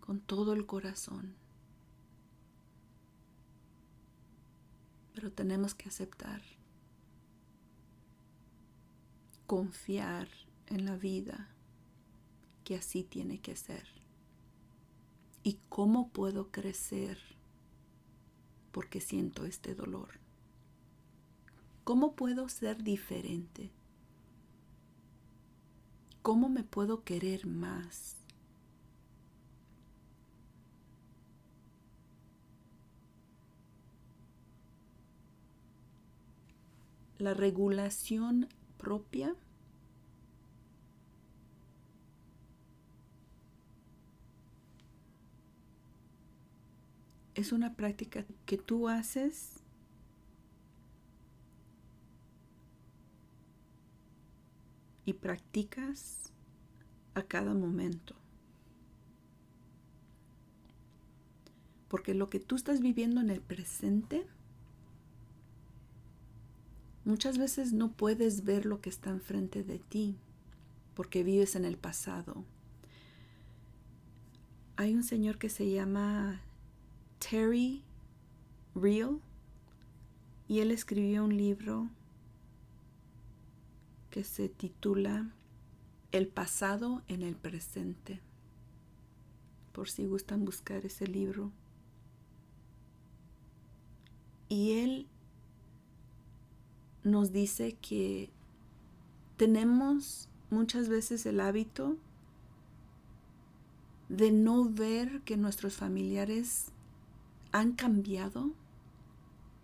con 0.00 0.20
todo 0.20 0.52
el 0.52 0.66
corazón. 0.66 1.34
Pero 5.14 5.32
tenemos 5.32 5.72
que 5.72 5.88
aceptar, 5.88 6.42
confiar 9.46 10.28
en 10.66 10.84
la 10.84 10.98
vida 10.98 11.48
que 12.64 12.76
así 12.76 13.02
tiene 13.02 13.40
que 13.40 13.56
ser. 13.56 13.88
¿Y 15.42 15.58
cómo 15.70 16.10
puedo 16.10 16.50
crecer 16.50 17.39
porque 18.72 19.00
siento 19.00 19.44
este 19.46 19.74
dolor? 19.74 20.08
¿Cómo 21.84 22.14
puedo 22.14 22.48
ser 22.48 22.82
diferente? 22.82 23.70
¿Cómo 26.22 26.48
me 26.48 26.62
puedo 26.62 27.02
querer 27.02 27.46
más? 27.46 28.16
La 37.18 37.34
regulación 37.34 38.48
propia 38.78 39.34
es 47.40 47.52
una 47.52 47.74
práctica 47.74 48.24
que 48.46 48.58
tú 48.58 48.88
haces 48.88 49.60
y 55.04 55.14
practicas 55.14 56.32
a 57.14 57.22
cada 57.22 57.54
momento. 57.54 58.14
Porque 61.88 62.14
lo 62.14 62.30
que 62.30 62.38
tú 62.38 62.54
estás 62.54 62.80
viviendo 62.80 63.20
en 63.20 63.30
el 63.30 63.40
presente, 63.40 64.24
muchas 67.04 67.38
veces 67.38 67.72
no 67.72 67.90
puedes 67.90 68.44
ver 68.44 68.66
lo 68.66 68.80
que 68.80 68.90
está 68.90 69.10
enfrente 69.10 69.64
de 69.64 69.80
ti, 69.80 70.16
porque 70.94 71.24
vives 71.24 71.56
en 71.56 71.64
el 71.64 71.76
pasado. 71.76 72.44
Hay 74.76 74.94
un 74.94 75.02
señor 75.02 75.38
que 75.38 75.48
se 75.48 75.68
llama 75.68 76.40
Terry 77.20 77.84
Real 78.74 79.20
y 80.48 80.58
él 80.58 80.72
escribió 80.72 81.24
un 81.24 81.36
libro 81.36 81.88
que 84.10 84.24
se 84.24 84.48
titula 84.48 85.30
El 86.10 86.26
pasado 86.26 87.02
en 87.06 87.22
el 87.22 87.36
presente. 87.36 88.20
Por 89.72 89.88
si 89.88 90.06
gustan 90.06 90.44
buscar 90.44 90.84
ese 90.84 91.06
libro. 91.06 91.52
Y 94.48 94.72
él 94.72 95.06
nos 97.04 97.30
dice 97.30 97.74
que 97.74 98.30
tenemos 99.36 100.28
muchas 100.50 100.88
veces 100.88 101.24
el 101.26 101.40
hábito 101.40 101.96
de 104.08 104.32
no 104.32 104.68
ver 104.68 105.20
que 105.22 105.36
nuestros 105.36 105.76
familiares 105.76 106.72
han 107.52 107.72
cambiado 107.72 108.50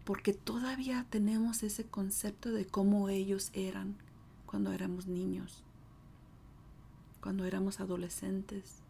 porque 0.04 0.32
todavía 0.32 1.04
tenemos 1.10 1.62
ese 1.62 1.84
concepto 1.84 2.52
de 2.52 2.64
cómo 2.64 3.08
ellos 3.08 3.50
eran 3.54 3.96
cuando 4.46 4.72
éramos 4.72 5.08
niños, 5.08 5.64
cuando 7.20 7.44
éramos 7.44 7.80
adolescentes. 7.80 8.82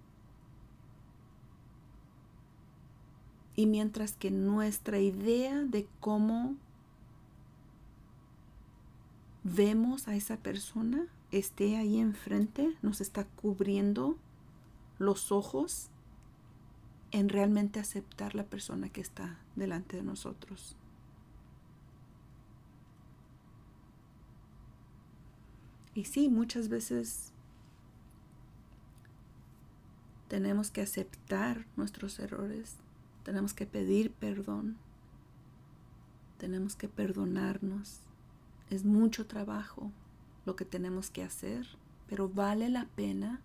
Y 3.54 3.64
mientras 3.64 4.12
que 4.12 4.30
nuestra 4.30 4.98
idea 4.98 5.64
de 5.64 5.88
cómo 6.00 6.56
vemos 9.42 10.08
a 10.08 10.16
esa 10.16 10.36
persona 10.36 11.06
esté 11.30 11.78
ahí 11.78 11.98
enfrente, 11.98 12.76
nos 12.82 13.00
está 13.00 13.24
cubriendo 13.24 14.18
los 14.98 15.32
ojos 15.32 15.88
en 17.16 17.30
realmente 17.30 17.80
aceptar 17.80 18.34
la 18.34 18.44
persona 18.44 18.90
que 18.90 19.00
está 19.00 19.38
delante 19.54 19.96
de 19.96 20.02
nosotros. 20.02 20.76
Y 25.94 26.04
sí, 26.04 26.28
muchas 26.28 26.68
veces 26.68 27.32
tenemos 30.28 30.70
que 30.70 30.82
aceptar 30.82 31.64
nuestros 31.74 32.18
errores, 32.18 32.76
tenemos 33.22 33.54
que 33.54 33.64
pedir 33.64 34.10
perdón, 34.10 34.76
tenemos 36.36 36.76
que 36.76 36.86
perdonarnos. 36.86 38.00
Es 38.68 38.84
mucho 38.84 39.26
trabajo 39.26 39.90
lo 40.44 40.54
que 40.54 40.66
tenemos 40.66 41.08
que 41.08 41.22
hacer, 41.22 41.66
pero 42.10 42.28
vale 42.28 42.68
la 42.68 42.84
pena 42.94 43.40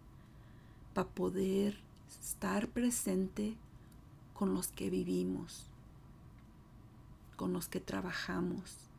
para 0.94 1.08
poder 1.08 1.80
estar 2.20 2.68
presente 2.68 3.56
con 4.34 4.54
los 4.54 4.68
que 4.70 4.90
vivimos, 4.90 5.68
con 7.36 7.54
los 7.54 7.68
que 7.68 7.80
trabajamos 7.80 8.92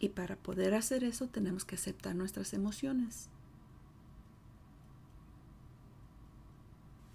Y 0.00 0.08
para 0.08 0.34
poder 0.34 0.74
hacer 0.74 1.04
eso 1.04 1.28
tenemos 1.28 1.66
que 1.66 1.74
aceptar 1.74 2.16
nuestras 2.16 2.54
emociones. 2.54 3.28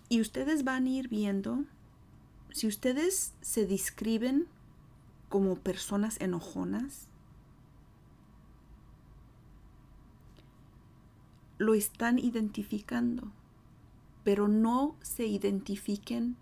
Y 0.08 0.22
ustedes 0.22 0.64
van 0.64 0.86
a 0.86 0.90
ir 0.90 1.10
viendo, 1.10 1.66
si 2.52 2.68
ustedes 2.68 3.34
se 3.42 3.66
describen 3.66 4.48
como 5.30 5.56
personas 5.56 6.20
enojonas, 6.22 7.08
lo 11.58 11.74
están 11.74 12.20
identificando, 12.20 13.32
pero 14.24 14.48
no 14.48 14.96
se 15.02 15.26
identifiquen 15.26 16.36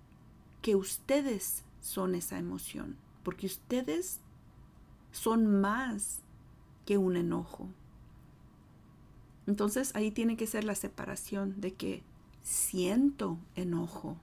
que 0.61 0.75
ustedes 0.75 1.63
son 1.81 2.15
esa 2.15 2.37
emoción, 2.37 2.95
porque 3.23 3.45
ustedes 3.45 4.19
son 5.11 5.61
más 5.61 6.21
que 6.85 6.97
un 6.97 7.15
enojo. 7.15 7.69
Entonces 9.45 9.93
ahí 9.95 10.11
tiene 10.11 10.37
que 10.37 10.47
ser 10.47 10.63
la 10.63 10.75
separación 10.75 11.59
de 11.59 11.73
que 11.73 12.03
siento 12.41 13.37
enojo, 13.55 14.17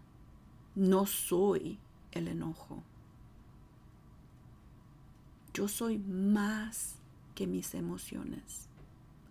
no 0.75 1.07
soy 1.07 1.79
el 2.13 2.29
enojo 2.29 2.83
yo 5.61 5.69
soy 5.69 5.99
más 5.99 6.95
que 7.35 7.47
mis 7.47 7.75
emociones, 7.75 8.67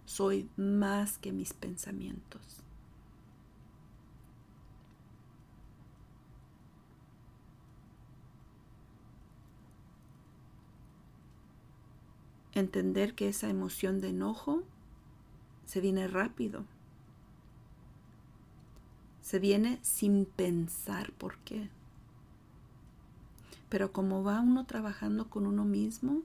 soy 0.06 0.48
más 0.58 1.18
que 1.18 1.32
mis 1.32 1.54
pensamientos. 1.54 2.62
Entender 12.54 13.16
que 13.16 13.30
esa 13.30 13.50
emoción 13.50 14.00
de 14.00 14.10
enojo 14.10 14.62
se 15.66 15.82
viene 15.82 16.08
rápido. 16.08 16.64
Se 19.24 19.40
viene 19.40 19.80
sin 19.82 20.26
pensar 20.26 21.12
por 21.14 21.40
qué. 21.40 21.72
Pero 23.70 23.92
como 23.92 24.24
va 24.24 24.40
uno 24.42 24.66
trabajando 24.66 25.30
con 25.30 25.46
uno 25.46 25.64
mismo, 25.64 26.24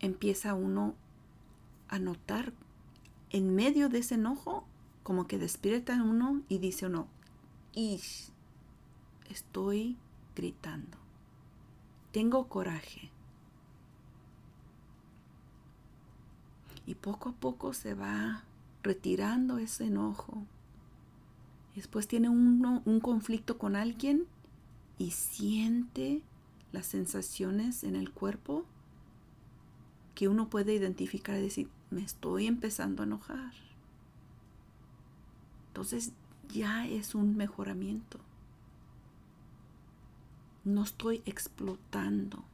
empieza 0.00 0.54
uno 0.54 0.94
a 1.88 1.98
notar 1.98 2.52
en 3.30 3.54
medio 3.54 3.88
de 3.88 3.98
ese 3.98 4.16
enojo, 4.16 4.64
como 5.02 5.26
que 5.26 5.38
despierta 5.38 6.02
uno 6.02 6.42
y 6.48 6.58
dice 6.58 6.86
uno, 6.86 7.06
Ish, 7.74 8.30
estoy 9.30 9.96
gritando. 10.34 10.98
Tengo 12.10 12.48
coraje. 12.48 13.10
Y 16.84 16.94
poco 16.96 17.30
a 17.30 17.32
poco 17.32 17.72
se 17.72 17.94
va 17.94 18.42
retirando 18.82 19.58
ese 19.58 19.86
enojo. 19.86 20.42
Después 21.76 22.08
tiene 22.08 22.28
uno 22.28 22.82
un 22.84 23.00
conflicto 23.00 23.56
con 23.56 23.76
alguien 23.76 24.26
y 24.98 25.10
siente 25.10 26.22
las 26.72 26.86
sensaciones 26.86 27.84
en 27.84 27.96
el 27.96 28.10
cuerpo 28.12 28.64
que 30.14 30.28
uno 30.28 30.48
puede 30.48 30.74
identificar 30.74 31.38
y 31.38 31.42
decir, 31.42 31.68
me 31.90 32.02
estoy 32.02 32.46
empezando 32.46 33.02
a 33.02 33.06
enojar. 33.06 33.52
Entonces 35.68 36.12
ya 36.48 36.86
es 36.86 37.14
un 37.14 37.36
mejoramiento. 37.36 38.18
No 40.64 40.82
estoy 40.82 41.22
explotando. 41.26 42.44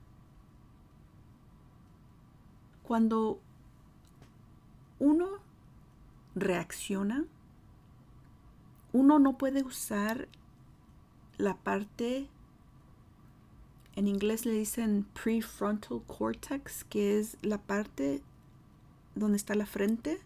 Cuando 2.82 3.41
uno 4.99 5.28
reacciona, 6.34 7.24
uno 8.93 9.18
no 9.18 9.36
puede 9.36 9.62
usar 9.62 10.28
la 11.39 11.57
parte, 11.57 12.28
en 13.95 14.09
inglés 14.09 14.45
le 14.45 14.53
dicen 14.53 15.07
prefrontal 15.14 16.03
cortex, 16.07 16.84
que 16.84 17.18
es 17.18 17.36
la 17.43 17.59
parte 17.59 18.22
donde 19.14 19.36
está 19.36 19.55
la 19.55 19.66
frente, 19.66 20.20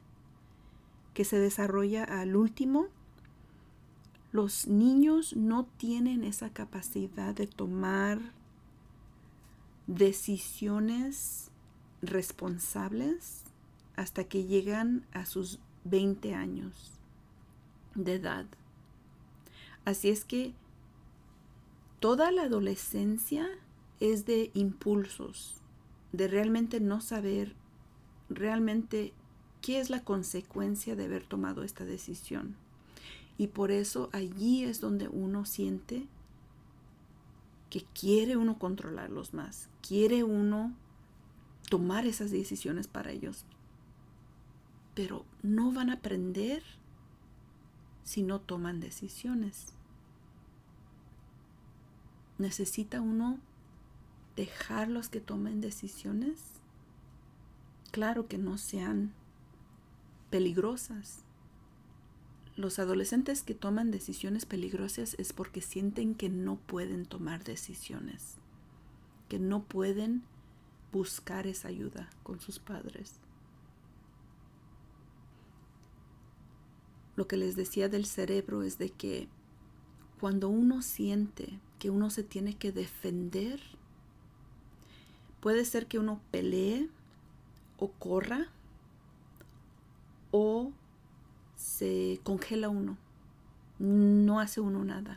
que 1.14 1.24
se 1.24 1.38
desarrolla 1.38 2.04
al 2.04 2.34
último. 2.36 2.86
Los 4.32 4.66
niños 4.66 5.36
no 5.36 5.66
tienen 5.76 6.24
esa 6.24 6.50
capacidad 6.50 7.34
de 7.34 7.46
tomar 7.46 8.18
decisiones 9.86 11.50
responsables 12.00 13.44
hasta 13.96 14.24
que 14.24 14.44
llegan 14.44 15.06
a 15.12 15.26
sus 15.26 15.58
20 15.84 16.34
años 16.34 16.92
de 17.94 18.14
edad. 18.14 18.46
Así 19.84 20.08
es 20.08 20.24
que 20.24 20.54
toda 22.03 22.32
la 22.32 22.42
adolescencia 22.42 23.48
es 24.00 24.26
de 24.26 24.50
impulsos, 24.55 25.62
de 26.11 26.26
realmente 26.26 26.80
no 26.80 27.00
saber 27.00 27.55
realmente 28.28 29.12
qué 29.61 29.78
es 29.78 29.88
la 29.88 30.03
consecuencia 30.03 30.96
de 30.96 31.05
haber 31.05 31.22
tomado 31.22 31.62
esta 31.62 31.84
decisión. 31.84 32.57
Y 33.38 33.46
por 33.46 33.70
eso 33.70 34.11
allí 34.12 34.64
es 34.64 34.80
donde 34.80 35.07
uno 35.07 35.44
siente 35.44 36.09
que 37.70 37.84
quiere 37.94 38.36
uno 38.36 38.59
controlarlos 38.59 39.32
más, 39.32 39.68
quiere 39.80 40.24
uno 40.24 40.74
tomar 41.70 42.05
esas 42.05 42.32
decisiones 42.32 42.88
para 42.88 43.12
ellos. 43.12 43.44
Pero 44.96 45.24
no 45.44 45.70
van 45.70 45.88
a 45.88 45.94
aprender 45.94 46.64
si 48.03 48.24
no 48.24 48.40
toman 48.40 48.80
decisiones. 48.80 49.72
¿Necesita 52.39 53.01
uno 53.01 53.39
dejarlos 54.37 55.09
que 55.09 55.20
tomen 55.20 55.61
decisiones? 55.61 56.41
Claro 57.91 58.26
que 58.26 58.39
no 58.39 58.59
sean 58.59 59.12
peligrosas. 60.30 61.24
Los 62.57 62.78
adolescentes 62.78 63.43
que 63.43 63.55
toman 63.55 63.91
decisiones 63.91 64.47
peligrosas 64.47 65.14
es 65.18 65.33
porque 65.33 65.61
sienten 65.61 66.14
que 66.14 66.28
no 66.28 66.57
pueden 66.57 67.07
tomar 67.07 67.45
decisiones, 67.45 68.37
que 69.28 69.39
no 69.39 69.62
pueden 69.62 70.22
buscar 70.93 71.47
esa 71.47 71.68
ayuda 71.68 72.11
con 72.22 72.41
sus 72.41 72.59
padres. 72.59 73.20
lo 77.16 77.26
que 77.28 77.37
les 77.37 77.57
decía 77.57 77.89
del 77.89 78.07
cerebro 78.07 78.62
es 78.62 78.78
de 78.78 78.91
que 78.91 79.28
cuando 80.20 80.49
uno 80.49 80.83
siente 80.83 81.59
que 81.83 81.91
uno 81.91 82.11
se 82.11 82.22
tiene 82.22 82.55
que 82.55 82.70
defender, 82.70 83.61
puede 85.41 85.64
ser 85.64 85.89
que 85.89 85.99
uno 85.99 86.20
pelee 86.30 86.89
o 87.76 87.89
corra 87.89 88.47
o 90.30 90.70
se 91.57 92.20
congela 92.22 92.68
uno, 92.68 92.97
no 93.80 94.39
hace 94.39 94.61
uno 94.61 94.85
nada. 94.85 95.16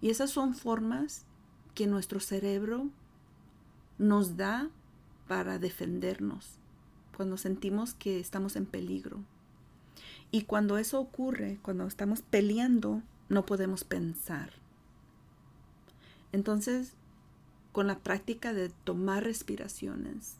Y 0.00 0.10
esas 0.10 0.30
son 0.30 0.56
formas 0.56 1.26
que 1.76 1.86
nuestro 1.86 2.18
cerebro 2.18 2.88
nos 3.98 4.36
da 4.36 4.68
para 5.28 5.60
defendernos 5.60 6.58
cuando 7.16 7.36
sentimos 7.36 7.94
que 7.94 8.18
estamos 8.18 8.56
en 8.56 8.66
peligro. 8.66 9.20
Y 10.32 10.42
cuando 10.42 10.76
eso 10.76 10.98
ocurre, 10.98 11.60
cuando 11.62 11.86
estamos 11.86 12.22
peleando, 12.22 13.00
no 13.28 13.46
podemos 13.46 13.84
pensar. 13.84 14.61
Entonces, 16.32 16.94
con 17.72 17.86
la 17.86 17.98
práctica 17.98 18.52
de 18.52 18.68
tomar 18.68 19.24
respiraciones, 19.24 20.36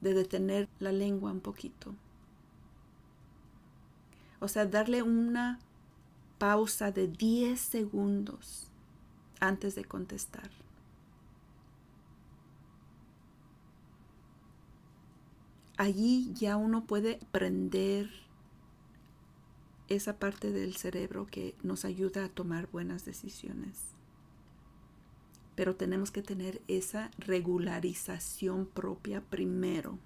de 0.00 0.14
detener 0.14 0.68
la 0.78 0.92
lengua 0.92 1.32
un 1.32 1.40
poquito, 1.40 1.94
o 4.40 4.48
sea, 4.48 4.66
darle 4.66 5.02
una 5.02 5.58
pausa 6.38 6.90
de 6.92 7.08
10 7.08 7.60
segundos 7.60 8.68
antes 9.40 9.74
de 9.74 9.84
contestar. 9.84 10.50
allí 15.80 16.30
ya 16.34 16.58
uno 16.58 16.84
puede 16.84 17.18
prender 17.32 18.10
esa 19.88 20.18
parte 20.18 20.52
del 20.52 20.76
cerebro 20.76 21.26
que 21.26 21.54
nos 21.62 21.86
ayuda 21.86 22.26
a 22.26 22.28
tomar 22.28 22.68
buenas 22.70 23.06
decisiones. 23.06 23.78
Pero 25.60 25.76
tenemos 25.76 26.10
que 26.10 26.22
tener 26.22 26.62
esa 26.68 27.10
regularización 27.18 28.64
propia 28.64 29.20
primero 29.20 29.98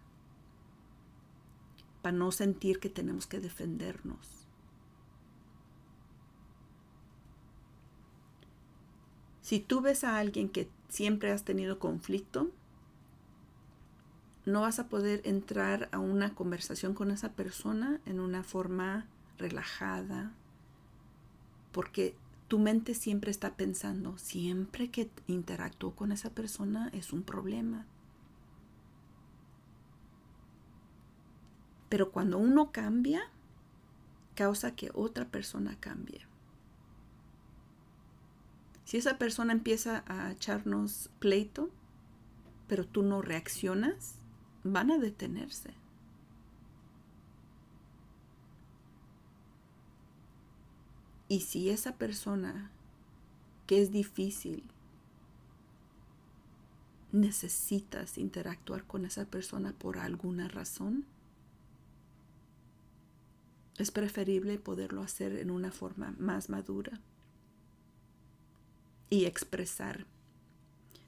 para 2.03 2.17
no 2.17 2.33
sentir 2.33 2.81
que 2.81 2.91
tenemos 2.91 3.29
que 3.29 3.39
defendernos. 3.39 4.49
Si 9.43 9.61
tú 9.61 9.81
ves 9.81 10.03
a 10.03 10.19
alguien 10.19 10.49
que 10.49 10.69
siempre 10.89 11.31
has 11.31 11.45
tenido 11.45 11.79
conflicto, 11.79 12.51
no 14.47 14.63
vas 14.63 14.81
a 14.81 14.89
poder 14.89 15.21
entrar 15.23 15.89
a 15.93 16.01
una 16.01 16.35
conversación 16.35 16.95
con 16.95 17.13
esa 17.13 17.35
persona 17.35 18.01
en 18.07 18.19
una 18.19 18.43
forma 18.43 19.07
relajada, 19.39 20.33
porque 21.71 22.17
tu 22.49 22.59
mente 22.59 22.95
siempre 22.95 23.31
está 23.31 23.57
pensando, 23.57 24.19
siempre 24.19 24.91
que 24.91 25.11
interactúo 25.27 25.95
con 25.95 26.13
esa 26.13 26.31
persona 26.31 26.91
es 26.93 27.13
un 27.13 27.23
problema. 27.23 27.87
Pero 31.89 32.11
cuando 32.11 32.39
uno 32.39 32.73
cambia, 32.73 33.23
causa 34.35 34.75
que 34.75 34.91
otra 34.95 35.27
persona 35.29 35.77
cambie. 35.79 36.27
Si 38.85 38.99
esa 38.99 39.17
persona 39.17 39.53
empieza 39.53 40.05
a 40.07 40.31
echarnos 40.33 41.11
pleito, 41.19 41.71
pero 42.69 42.87
tú 42.87 43.03
no 43.03 43.23
reaccionas, 43.23 44.17
van 44.63 44.91
a 44.91 44.99
detenerse. 44.99 45.75
Y 51.29 51.41
si 51.41 51.71
esa 51.71 51.97
persona 51.97 52.71
que 53.67 53.81
es 53.81 53.91
difícil, 53.91 54.65
necesitas 57.13 58.19
interactuar 58.19 58.85
con 58.85 59.05
esa 59.05 59.25
persona 59.25 59.73
por 59.73 59.99
alguna 59.99 60.49
razón, 60.49 61.07
es 63.79 63.91
preferible 63.91 64.59
poderlo 64.59 65.03
hacer 65.03 65.39
en 65.39 65.51
una 65.51 65.73
forma 65.73 66.15
más 66.19 66.49
madura 66.49 67.01
y 69.11 69.25
expresar, 69.25 70.07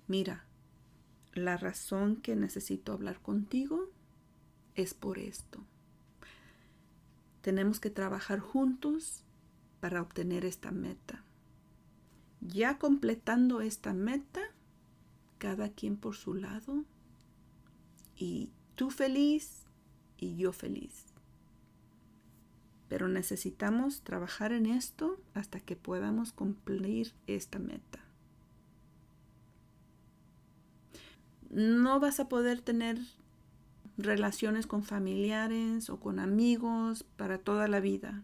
mira, 0.07 0.45
la 1.35 1.57
razón 1.57 2.17
que 2.17 2.35
necesito 2.37 2.93
hablar 2.93 3.21
contigo 3.21 3.91
es 4.75 4.95
por 4.95 5.19
esto. 5.19 5.61
Tenemos 7.43 7.79
que 7.81 7.91
trabajar 7.91 8.41
juntos 8.41 9.23
para 9.81 10.03
obtener 10.03 10.45
esta 10.45 10.71
meta. 10.71 11.23
Ya 12.41 12.79
completando 12.79 13.61
esta 13.61 13.93
meta, 13.93 14.41
cada 15.39 15.71
quien 15.71 15.97
por 15.97 16.17
su 16.17 16.35
lado, 16.35 16.85
y 18.17 18.51
tú 18.75 18.91
feliz 18.91 19.67
y 20.17 20.37
yo 20.37 20.53
feliz. 20.53 21.05
Pero 22.89 23.09
necesitamos 23.09 24.03
trabajar 24.03 24.53
en 24.53 24.67
esto 24.67 25.21
hasta 25.35 25.61
que 25.61 25.77
podamos 25.77 26.33
cumplir 26.33 27.15
esta 27.27 27.59
meta. 27.59 28.01
No 31.51 32.01
vas 32.01 32.21
a 32.21 32.29
poder 32.29 32.61
tener 32.61 32.99
relaciones 33.97 34.67
con 34.67 34.83
familiares 34.83 35.91
o 35.91 35.99
con 35.99 36.19
amigos 36.19 37.05
para 37.17 37.39
toda 37.39 37.67
la 37.67 37.81
vida. 37.81 38.23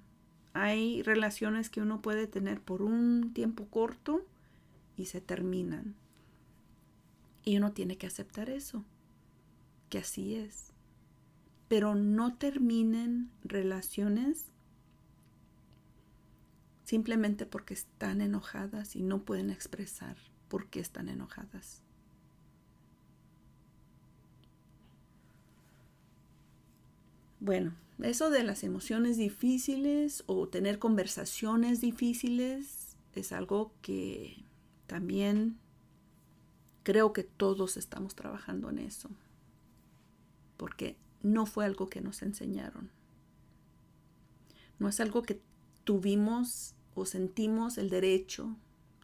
Hay 0.54 1.02
relaciones 1.02 1.70
que 1.70 1.80
uno 1.80 2.02
puede 2.02 2.26
tener 2.26 2.60
por 2.60 2.82
un 2.82 3.32
tiempo 3.32 3.66
corto 3.68 4.26
y 4.96 5.06
se 5.06 5.20
terminan. 5.20 5.94
Y 7.44 7.56
uno 7.56 7.72
tiene 7.72 7.96
que 7.96 8.06
aceptar 8.06 8.50
eso, 8.50 8.84
que 9.88 9.98
así 9.98 10.34
es. 10.36 10.72
Pero 11.68 11.94
no 11.94 12.34
terminen 12.34 13.30
relaciones 13.44 14.52
simplemente 16.84 17.46
porque 17.46 17.72
están 17.72 18.20
enojadas 18.20 18.96
y 18.96 19.02
no 19.02 19.22
pueden 19.22 19.50
expresar 19.50 20.16
por 20.48 20.68
qué 20.68 20.80
están 20.80 21.08
enojadas. 21.08 21.82
Bueno, 27.40 27.72
eso 28.02 28.30
de 28.30 28.42
las 28.42 28.64
emociones 28.64 29.16
difíciles 29.16 30.24
o 30.26 30.48
tener 30.48 30.78
conversaciones 30.78 31.80
difíciles 31.80 32.96
es 33.14 33.32
algo 33.32 33.72
que 33.82 34.44
también 34.86 35.58
creo 36.82 37.12
que 37.12 37.22
todos 37.22 37.76
estamos 37.76 38.14
trabajando 38.14 38.70
en 38.70 38.78
eso, 38.78 39.10
porque 40.56 40.96
no 41.22 41.46
fue 41.46 41.64
algo 41.64 41.88
que 41.88 42.00
nos 42.00 42.22
enseñaron. 42.22 42.90
No 44.78 44.88
es 44.88 44.98
algo 45.00 45.22
que 45.22 45.40
tuvimos 45.84 46.74
o 46.94 47.06
sentimos 47.06 47.78
el 47.78 47.90
derecho 47.90 48.56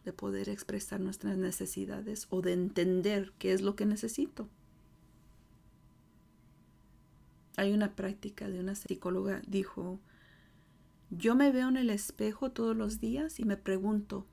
de 0.03 0.13
poder 0.13 0.49
expresar 0.49 0.99
nuestras 0.99 1.37
necesidades 1.37 2.27
o 2.29 2.41
de 2.41 2.53
entender 2.53 3.33
qué 3.37 3.53
es 3.53 3.61
lo 3.61 3.75
que 3.75 3.85
necesito. 3.85 4.49
Hay 7.59 7.73
una 7.73 7.93
práctica 7.93 8.47
de 8.47 8.61
una 8.61 8.73
psicóloga, 8.73 9.41
dijo, 9.45 9.99
yo 11.09 11.35
me 11.35 11.51
veo 11.51 11.67
en 11.67 11.75
el 11.75 11.89
espejo 11.89 12.53
todos 12.53 12.73
los 12.73 13.01
días 13.01 13.37
y 13.37 13.43
me 13.43 13.57
pregunto, 13.57 14.25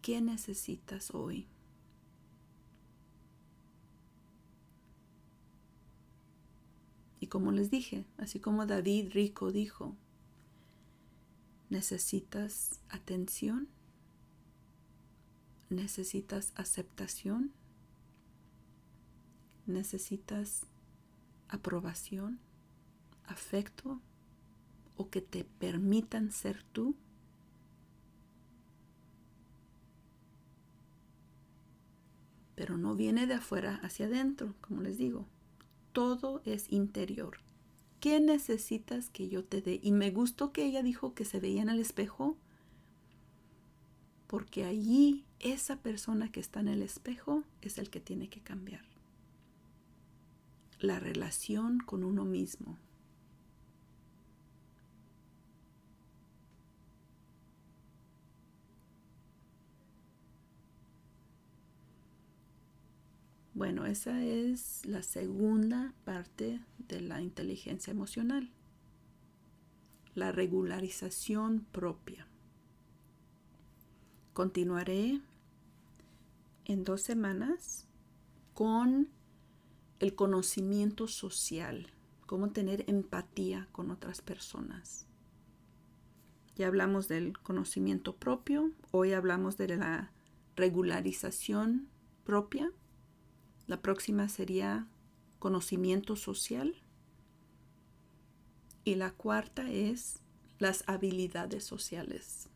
¿qué 0.00 0.22
necesitas 0.22 1.14
hoy? 1.14 1.46
Y 7.20 7.26
como 7.26 7.52
les 7.52 7.70
dije, 7.70 8.06
así 8.16 8.40
como 8.40 8.64
David 8.64 9.10
Rico 9.12 9.52
dijo, 9.52 9.94
necesitas 11.68 12.80
atención, 12.88 13.68
necesitas 15.68 16.54
aceptación, 16.56 17.52
necesitas 19.66 20.66
aprobación, 21.48 22.38
afecto 23.26 24.00
o 24.96 25.10
que 25.10 25.20
te 25.20 25.44
permitan 25.44 26.30
ser 26.30 26.62
tú. 26.72 26.94
Pero 32.54 32.76
no 32.78 32.94
viene 32.94 33.26
de 33.26 33.34
afuera 33.34 33.80
hacia 33.82 34.06
adentro, 34.06 34.54
como 34.60 34.80
les 34.80 34.98
digo. 34.98 35.26
Todo 35.92 36.40
es 36.44 36.70
interior. 36.70 37.38
¿Qué 38.00 38.20
necesitas 38.20 39.08
que 39.08 39.28
yo 39.28 39.44
te 39.44 39.60
dé? 39.60 39.80
Y 39.82 39.92
me 39.92 40.10
gustó 40.10 40.52
que 40.52 40.64
ella 40.64 40.82
dijo 40.82 41.14
que 41.14 41.24
se 41.24 41.40
veía 41.40 41.62
en 41.62 41.70
el 41.70 41.80
espejo, 41.80 42.36
porque 44.26 44.64
allí 44.64 45.24
esa 45.40 45.76
persona 45.76 46.30
que 46.30 46.40
está 46.40 46.60
en 46.60 46.68
el 46.68 46.82
espejo 46.82 47.44
es 47.62 47.78
el 47.78 47.90
que 47.90 48.00
tiene 48.00 48.28
que 48.28 48.40
cambiar 48.40 48.93
la 50.84 51.00
relación 51.00 51.78
con 51.78 52.04
uno 52.04 52.24
mismo. 52.24 52.78
Bueno, 63.54 63.86
esa 63.86 64.22
es 64.22 64.84
la 64.84 65.02
segunda 65.02 65.94
parte 66.04 66.60
de 66.88 67.00
la 67.00 67.22
inteligencia 67.22 67.92
emocional, 67.92 68.50
la 70.14 70.32
regularización 70.32 71.64
propia. 71.70 72.26
Continuaré 74.32 75.20
en 76.64 76.82
dos 76.82 77.02
semanas 77.02 77.86
con 78.54 79.13
el 80.04 80.14
conocimiento 80.14 81.08
social, 81.08 81.86
cómo 82.26 82.50
tener 82.50 82.84
empatía 82.88 83.68
con 83.72 83.90
otras 83.90 84.20
personas. 84.20 85.06
Ya 86.56 86.66
hablamos 86.66 87.08
del 87.08 87.38
conocimiento 87.38 88.14
propio, 88.14 88.70
hoy 88.90 89.14
hablamos 89.14 89.56
de 89.56 89.78
la 89.78 90.12
regularización 90.56 91.88
propia. 92.22 92.70
La 93.66 93.80
próxima 93.80 94.28
sería 94.28 94.86
conocimiento 95.38 96.16
social. 96.16 96.74
Y 98.84 98.96
la 98.96 99.10
cuarta 99.10 99.70
es 99.70 100.20
las 100.58 100.84
habilidades 100.86 101.64
sociales. 101.64 102.50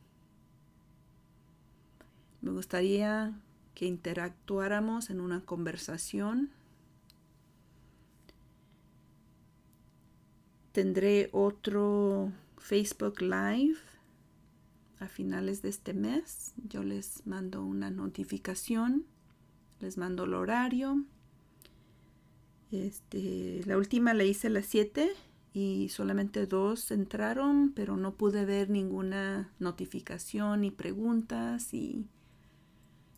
Me 2.42 2.50
gustaría 2.50 3.40
que 3.74 3.86
interactuáramos 3.86 5.08
en 5.08 5.22
una 5.22 5.40
conversación 5.46 6.50
Tendré 10.72 11.30
otro 11.32 12.32
Facebook 12.58 13.20
Live 13.22 13.78
a 15.00 15.08
finales 15.08 15.62
de 15.62 15.70
este 15.70 15.94
mes. 15.94 16.52
Yo 16.68 16.82
les 16.82 17.26
mando 17.26 17.64
una 17.64 17.90
notificación, 17.90 19.06
les 19.80 19.96
mando 19.96 20.24
el 20.24 20.34
horario. 20.34 21.04
Este, 22.70 23.62
la 23.64 23.78
última 23.78 24.12
la 24.12 24.24
hice 24.24 24.48
a 24.48 24.50
las 24.50 24.66
7 24.66 25.10
y 25.54 25.88
solamente 25.88 26.46
dos 26.46 26.90
entraron, 26.90 27.72
pero 27.74 27.96
no 27.96 28.14
pude 28.14 28.44
ver 28.44 28.68
ninguna 28.68 29.50
notificación 29.58 30.60
ni 30.60 30.70
preguntas 30.70 31.72
y 31.72 32.06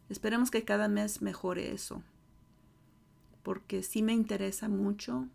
esperemos 0.08 0.52
que 0.52 0.64
cada 0.64 0.86
mes 0.88 1.20
mejore 1.20 1.72
eso, 1.72 2.02
porque 3.42 3.82
sí 3.82 4.02
me 4.02 4.12
interesa 4.12 4.68
mucho 4.68 5.26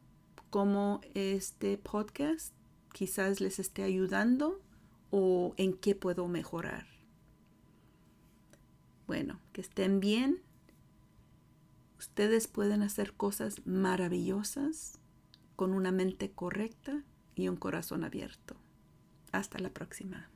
cómo 0.56 1.02
este 1.16 1.78
podcast 1.78 2.54
quizás 2.94 3.42
les 3.42 3.60
esté 3.60 3.84
ayudando 3.84 4.62
o 5.12 5.54
en 5.58 5.74
qué 5.74 5.96
puedo 5.96 6.30
mejorar. 6.30 6.88
Bueno, 9.06 9.42
que 9.52 9.60
estén 9.60 10.00
bien. 10.00 10.42
Ustedes 12.00 12.48
pueden 12.48 12.84
hacer 12.84 13.12
cosas 13.12 13.68
maravillosas 13.68 14.98
con 15.58 15.74
una 15.74 15.92
mente 15.92 16.32
correcta 16.32 17.04
y 17.36 17.50
un 17.50 17.58
corazón 17.58 18.06
abierto. 18.06 18.56
Hasta 19.34 19.60
la 19.60 19.72
próxima. 19.72 20.30